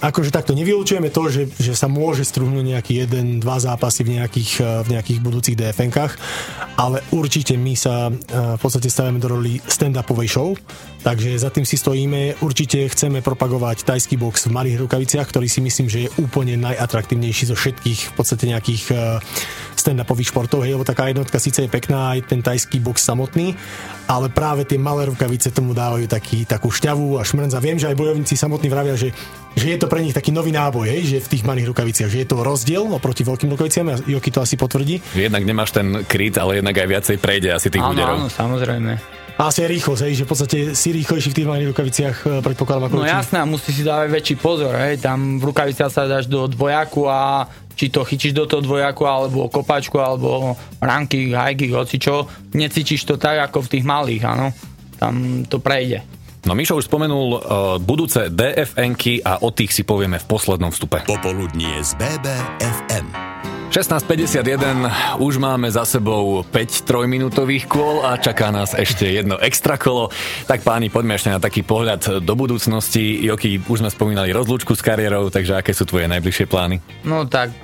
akože 0.00 0.32
takto 0.32 0.56
nevylučujeme 0.56 1.12
to, 1.12 1.28
že, 1.28 1.42
že 1.60 1.76
sa 1.76 1.86
môže 1.86 2.24
strúhnuť 2.24 2.64
nejaký 2.64 2.92
jeden, 3.04 3.38
dva 3.38 3.60
zápasy 3.60 4.02
v 4.02 4.20
nejakých, 4.20 4.50
eh, 4.60 4.66
v 4.84 4.88
nejakých 4.96 5.18
budúcich 5.20 5.56
DFN-kách, 5.56 6.12
ale 6.80 7.04
určite 7.12 7.54
my 7.60 7.74
sa 7.76 8.08
eh, 8.08 8.14
v 8.56 8.60
podstate 8.60 8.88
stavíme 8.88 9.20
do 9.20 9.28
roli 9.36 9.60
stand-upovej 9.68 10.28
show, 10.28 10.56
takže 11.00 11.36
za 11.40 11.50
tým 11.50 11.64
si 11.64 11.76
stojíme, 11.76 12.40
určite 12.44 12.84
chceme 12.88 13.24
propagovať 13.24 13.88
tajský 13.88 14.20
box 14.20 14.48
v 14.48 14.54
malých 14.56 14.76
rukaviciach, 14.86 15.26
ktorý 15.28 15.48
si 15.48 15.60
myslím, 15.64 15.86
že 15.88 15.98
je 16.06 16.12
úplne 16.20 16.60
najatraktívnejší 16.60 17.50
zo 17.50 17.56
všetkých 17.56 18.00
v 18.10 18.14
podstate 18.14 18.44
nejakých 18.48 18.82
eh, 18.92 18.98
stand-upových 19.80 20.28
športov, 20.28 20.60
hej, 20.68 20.76
lebo 20.76 20.84
taká 20.84 21.08
jednotka 21.08 21.40
síce 21.40 21.64
je 21.64 21.70
pekná, 21.72 22.12
aj 22.12 22.28
ten 22.28 22.44
tajský 22.44 22.84
box 22.84 23.00
samotný, 23.00 23.56
ale 24.04 24.28
práve 24.28 24.68
tie 24.68 24.76
malé 24.76 25.08
rukavice 25.08 25.48
tomu 25.48 25.72
dávajú 25.72 26.04
taký, 26.04 26.44
takú 26.44 26.68
šťavu 26.68 27.16
a 27.16 27.24
šmrnca. 27.24 27.56
Viem, 27.64 27.80
že 27.80 27.88
aj 27.88 27.96
bojovníci 27.96 28.36
samotní 28.36 28.68
vravia, 28.68 28.98
že, 29.00 29.16
že 29.56 29.72
je 29.72 29.78
to 29.80 29.88
pre 29.88 30.04
nich 30.04 30.12
taký 30.12 30.36
nový 30.36 30.52
náboj, 30.52 30.84
hej, 30.84 31.00
že 31.08 31.24
v 31.24 31.30
tých 31.32 31.46
malých 31.48 31.72
rukaviciach, 31.72 32.12
že 32.12 32.20
je 32.20 32.28
to 32.28 32.44
rozdiel 32.44 32.84
oproti 32.92 33.24
veľkým 33.24 33.48
rukaviciam 33.48 33.88
a 33.88 33.96
Joki 34.04 34.28
to 34.28 34.44
asi 34.44 34.60
potvrdí. 34.60 35.00
Jednak 35.16 35.48
nemáš 35.48 35.72
ten 35.72 36.04
kryt, 36.04 36.36
ale 36.36 36.60
jednak 36.60 36.76
aj 36.76 36.88
viacej 36.88 37.16
prejde 37.16 37.48
asi 37.56 37.72
tých 37.72 37.80
áno, 37.80 37.96
úderov. 37.96 38.16
Áno, 38.20 38.28
samozrejme. 38.28 39.19
A 39.40 39.48
asi 39.48 39.64
aj 39.64 39.72
rýchlosť, 39.72 40.02
hej, 40.04 40.14
že 40.20 40.24
v 40.28 40.30
podstate 40.36 40.58
si 40.76 40.88
rýchlejší 40.92 41.32
v 41.32 41.36
tých 41.40 41.48
malých 41.48 41.68
rukaviciach, 41.72 42.16
e, 42.28 42.28
predpokladám 42.44 42.92
ako 42.92 43.00
No 43.00 43.08
jasné, 43.08 43.40
musí 43.48 43.72
si 43.72 43.80
dávať 43.80 44.12
väčší 44.12 44.36
pozor, 44.36 44.76
hej, 44.76 45.00
tam 45.00 45.40
v 45.40 45.48
rukaviciach 45.48 45.88
sa 45.88 46.04
dáš 46.04 46.28
do 46.28 46.44
dvojaku 46.44 47.08
a 47.08 47.48
či 47.72 47.88
to 47.88 48.04
chytíš 48.04 48.36
do 48.36 48.44
toho 48.44 48.60
dvojaku, 48.60 49.08
alebo 49.08 49.48
kopačku, 49.48 49.96
alebo 49.96 50.60
ranky, 50.76 51.32
hajky, 51.32 51.72
hoci 51.72 51.96
čo, 51.96 52.28
necítiš 52.52 53.08
to 53.08 53.16
tak, 53.16 53.48
ako 53.48 53.64
v 53.64 53.80
tých 53.80 53.84
malých, 53.88 54.22
áno. 54.28 54.52
Tam 55.00 55.40
to 55.48 55.56
prejde. 55.56 56.04
No 56.44 56.52
Mišo 56.52 56.76
už 56.76 56.88
spomenul 56.88 57.28
uh, 57.32 57.40
budúce 57.80 58.28
DFN-ky 58.28 59.24
a 59.24 59.40
o 59.40 59.48
tých 59.48 59.72
si 59.72 59.88
povieme 59.88 60.20
v 60.20 60.26
poslednom 60.28 60.68
vstupe. 60.68 61.00
Popoludnie 61.08 61.80
z 61.80 61.96
BBFM. 61.96 63.49
16.51, 63.70 65.22
už 65.22 65.38
máme 65.38 65.70
za 65.70 65.86
sebou 65.86 66.42
5 66.42 66.90
trojminútových 66.90 67.70
kôl 67.70 68.02
a 68.02 68.18
čaká 68.18 68.50
nás 68.50 68.74
ešte 68.74 69.06
jedno 69.06 69.38
extra 69.38 69.78
kolo. 69.78 70.10
Tak 70.50 70.66
páni, 70.66 70.90
poďme 70.90 71.14
ešte 71.14 71.30
na 71.30 71.38
taký 71.38 71.62
pohľad 71.62 72.18
do 72.18 72.34
budúcnosti. 72.34 73.22
Joky, 73.22 73.62
už 73.62 73.86
sme 73.86 73.94
spomínali 73.94 74.34
rozlúčku 74.34 74.74
s 74.74 74.82
kariérou, 74.82 75.30
takže 75.30 75.54
aké 75.54 75.70
sú 75.70 75.86
tvoje 75.86 76.10
najbližšie 76.10 76.50
plány? 76.50 76.82
No 77.06 77.30
tak, 77.30 77.54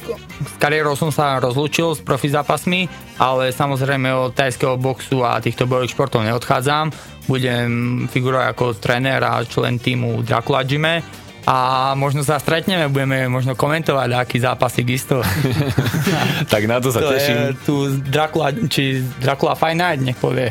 s 0.46 0.54
kariérou 0.62 0.94
som 0.94 1.10
sa 1.10 1.42
rozlúčil 1.42 1.98
s 1.98 2.00
profi 2.06 2.30
zápasmi, 2.30 2.86
ale 3.18 3.50
samozrejme 3.50 4.06
od 4.14 4.30
tajského 4.30 4.78
boxu 4.78 5.26
a 5.26 5.42
týchto 5.42 5.66
bojových 5.66 5.90
športov 5.90 6.22
neodchádzam. 6.22 6.94
Budem 7.26 8.06
figurovať 8.06 8.46
ako 8.54 8.78
tréner 8.78 9.18
a 9.26 9.42
člen 9.42 9.82
týmu 9.82 10.22
Dracula 10.22 10.62
Gyme 10.62 11.25
a 11.46 11.56
možno 11.94 12.26
sa 12.26 12.42
stretneme, 12.42 12.90
budeme 12.90 13.30
možno 13.30 13.54
komentovať 13.54 14.10
aký 14.18 14.42
zápasík 14.42 14.86
isto. 14.90 15.22
tak 16.52 16.66
na 16.66 16.82
to 16.82 16.90
sa 16.90 17.06
to 17.06 17.14
teším. 17.14 17.36
Je 17.38 17.50
tu 17.62 17.74
Dracula, 18.02 18.50
či 18.66 19.06
Dracula 19.22 19.54
Fight 19.54 19.78
Night, 19.78 20.02
nech 20.02 20.18
povie. 20.18 20.50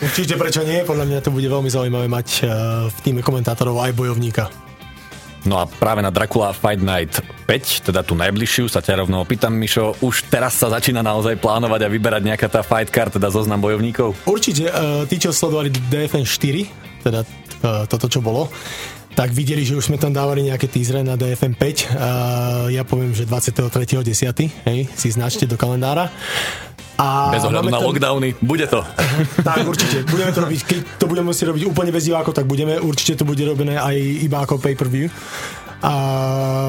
Určite 0.00 0.40
prečo 0.40 0.64
nie, 0.64 0.80
podľa 0.80 1.04
mňa 1.04 1.18
to 1.20 1.28
bude 1.28 1.44
veľmi 1.44 1.68
zaujímavé 1.68 2.08
mať 2.08 2.28
eh, 2.40 2.48
v 2.88 2.98
týme 3.04 3.20
komentátorov 3.20 3.76
aj 3.84 3.92
bojovníka. 3.92 4.48
No 5.44 5.56
a 5.60 5.64
práve 5.64 6.04
na 6.04 6.12
Dracula 6.12 6.52
Fight 6.52 6.80
Night 6.84 7.20
5, 7.48 7.92
teda 7.92 8.04
tú 8.04 8.12
najbližšiu, 8.12 8.68
sa 8.68 8.84
ťa 8.84 9.04
rovno 9.04 9.24
opýtam, 9.24 9.56
Mišo, 9.56 9.96
už 10.04 10.28
teraz 10.28 10.60
sa 10.60 10.68
začína 10.68 11.00
naozaj 11.00 11.40
plánovať 11.40 11.88
a 11.88 11.92
vyberať 11.92 12.22
nejaká 12.28 12.48
tá 12.52 12.60
fight 12.60 12.92
card, 12.92 13.16
teda 13.16 13.32
zoznam 13.32 13.56
bojovníkov? 13.64 14.12
Určite, 14.28 14.68
uh, 14.68 15.08
tí, 15.08 15.16
čo 15.16 15.32
sledovali 15.32 15.72
DFN 15.72 16.28
4, 16.28 17.08
teda 17.08 17.24
uh, 17.24 17.88
toto, 17.88 18.12
čo 18.12 18.20
bolo, 18.20 18.52
tak 19.20 19.36
videli, 19.36 19.68
že 19.68 19.76
už 19.76 19.92
sme 19.92 20.00
tam 20.00 20.16
dávali 20.16 20.48
nejaké 20.48 20.64
teasery 20.64 21.04
na 21.04 21.12
DFM 21.12 21.52
5. 21.52 21.60
Uh, 21.60 22.72
ja 22.72 22.88
poviem, 22.88 23.12
že 23.12 23.28
23.10. 23.28 24.08
Hej, 24.64 24.88
si 24.96 25.08
značte 25.12 25.44
do 25.44 25.60
kalendára. 25.60 26.08
A 26.96 27.28
bez 27.28 27.44
ohľadu 27.44 27.68
na 27.68 27.76
tam... 27.76 27.84
lockdowny, 27.84 28.32
bude 28.40 28.64
to. 28.64 28.80
tak, 29.44 29.60
určite. 29.68 30.08
Budeme 30.08 30.32
to 30.32 30.40
robiť, 30.40 30.60
keď 30.64 30.78
to 30.96 31.04
budeme 31.04 31.36
si 31.36 31.44
robiť 31.44 31.68
úplne 31.68 31.92
bez 31.92 32.08
divákov, 32.08 32.32
tak 32.32 32.48
budeme. 32.48 32.80
Určite 32.80 33.20
to 33.20 33.28
bude 33.28 33.44
robené 33.44 33.76
aj 33.76 33.96
iba 34.24 34.40
ako 34.40 34.56
pay-per-view. 34.56 35.12
A 35.80 35.92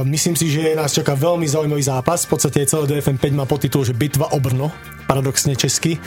myslím 0.04 0.36
si, 0.36 0.52
že 0.52 0.76
nás 0.76 0.92
čaká 0.92 1.16
veľmi 1.16 1.48
zaujímavý 1.48 1.84
zápas. 1.84 2.28
V 2.28 2.36
podstate 2.36 2.68
celé 2.68 2.84
DFM 2.84 3.16
5 3.16 3.32
má 3.32 3.48
podtitul, 3.48 3.88
že 3.88 3.96
bitva 3.96 4.32
o 4.36 4.40
Brno, 4.44 4.72
paradoxne 5.12 5.60
česky, 5.60 6.00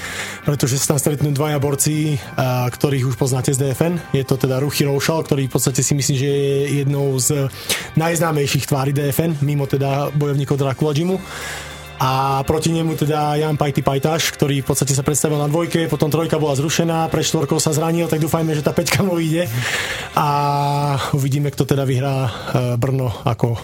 pretože 0.48 0.80
sa 0.80 0.96
tam 0.96 0.98
stretnú 1.04 1.36
dvaja 1.36 1.60
borci, 1.60 2.16
a, 2.40 2.64
ktorých 2.72 3.12
už 3.12 3.20
poznáte 3.20 3.52
z 3.52 3.60
DFN. 3.60 4.16
Je 4.16 4.24
to 4.24 4.40
teda 4.40 4.56
Ruchy 4.64 4.88
Roušal, 4.88 5.20
ktorý 5.28 5.52
v 5.52 5.52
podstate 5.52 5.84
si 5.84 5.92
myslím, 5.92 6.16
že 6.16 6.28
je 6.32 6.56
jednou 6.80 7.12
z 7.20 7.52
najznámejších 8.00 8.64
tvári 8.64 8.96
DFN, 8.96 9.44
mimo 9.44 9.68
teda 9.68 10.08
bojovníkov 10.16 10.56
Dracula 10.56 10.96
Gymu 10.96 11.20
a 12.00 12.42
proti 12.42 12.74
nemu 12.74 12.98
teda 12.98 13.38
Jan 13.38 13.54
Pajty 13.54 13.86
Pajtaš, 13.86 14.34
ktorý 14.34 14.60
v 14.60 14.66
podstate 14.66 14.96
sa 14.96 15.06
predstavil 15.06 15.38
na 15.38 15.46
dvojke, 15.46 15.86
potom 15.86 16.10
trojka 16.10 16.42
bola 16.42 16.58
zrušená, 16.58 17.06
pre 17.06 17.22
štvorkou 17.22 17.62
sa 17.62 17.70
zranil, 17.70 18.10
tak 18.10 18.18
dúfajme, 18.18 18.50
že 18.50 18.66
tá 18.66 18.74
peťka 18.74 19.06
mu 19.06 19.22
ide 19.22 19.46
a 20.18 20.28
uvidíme, 21.14 21.54
kto 21.54 21.62
teda 21.62 21.86
vyhrá 21.86 22.16
e, 22.26 22.30
Brno 22.74 23.14
ako 23.22 23.56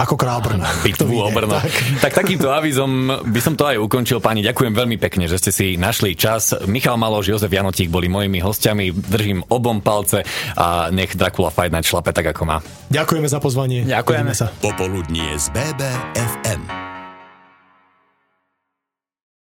ako 0.00 0.16
král 0.16 0.40
Brna. 0.40 0.64
Bitvu 0.80 1.20
o 1.20 1.28
Brno. 1.28 1.60
Tak. 1.60 1.72
tak 2.00 2.12
takýmto 2.24 2.48
avizom 2.48 3.20
by 3.20 3.40
som 3.44 3.52
to 3.52 3.68
aj 3.68 3.76
ukončil. 3.76 4.16
Páni, 4.24 4.40
ďakujem 4.40 4.72
veľmi 4.72 4.96
pekne, 4.96 5.28
že 5.28 5.36
ste 5.36 5.50
si 5.52 5.66
našli 5.76 6.16
čas. 6.16 6.56
Michal 6.64 6.96
Maloš, 6.96 7.28
Jozef 7.36 7.52
Janotík 7.52 7.92
boli 7.92 8.08
mojimi 8.08 8.40
hostiami. 8.40 8.96
Držím 8.96 9.44
obom 9.52 9.84
palce 9.84 10.24
a 10.56 10.88
nech 10.88 11.12
Dracula 11.12 11.52
Fight 11.52 11.68
Night 11.68 11.84
šlape 11.84 12.16
tak, 12.16 12.32
ako 12.32 12.42
má. 12.48 12.56
Ďakujeme 12.88 13.28
za 13.28 13.38
pozvanie. 13.38 13.84
Ďakujeme 13.84 14.32
sa. 14.32 14.48
Popoludnie 14.64 15.36
z 15.36 15.52
BBFM. 15.52 16.89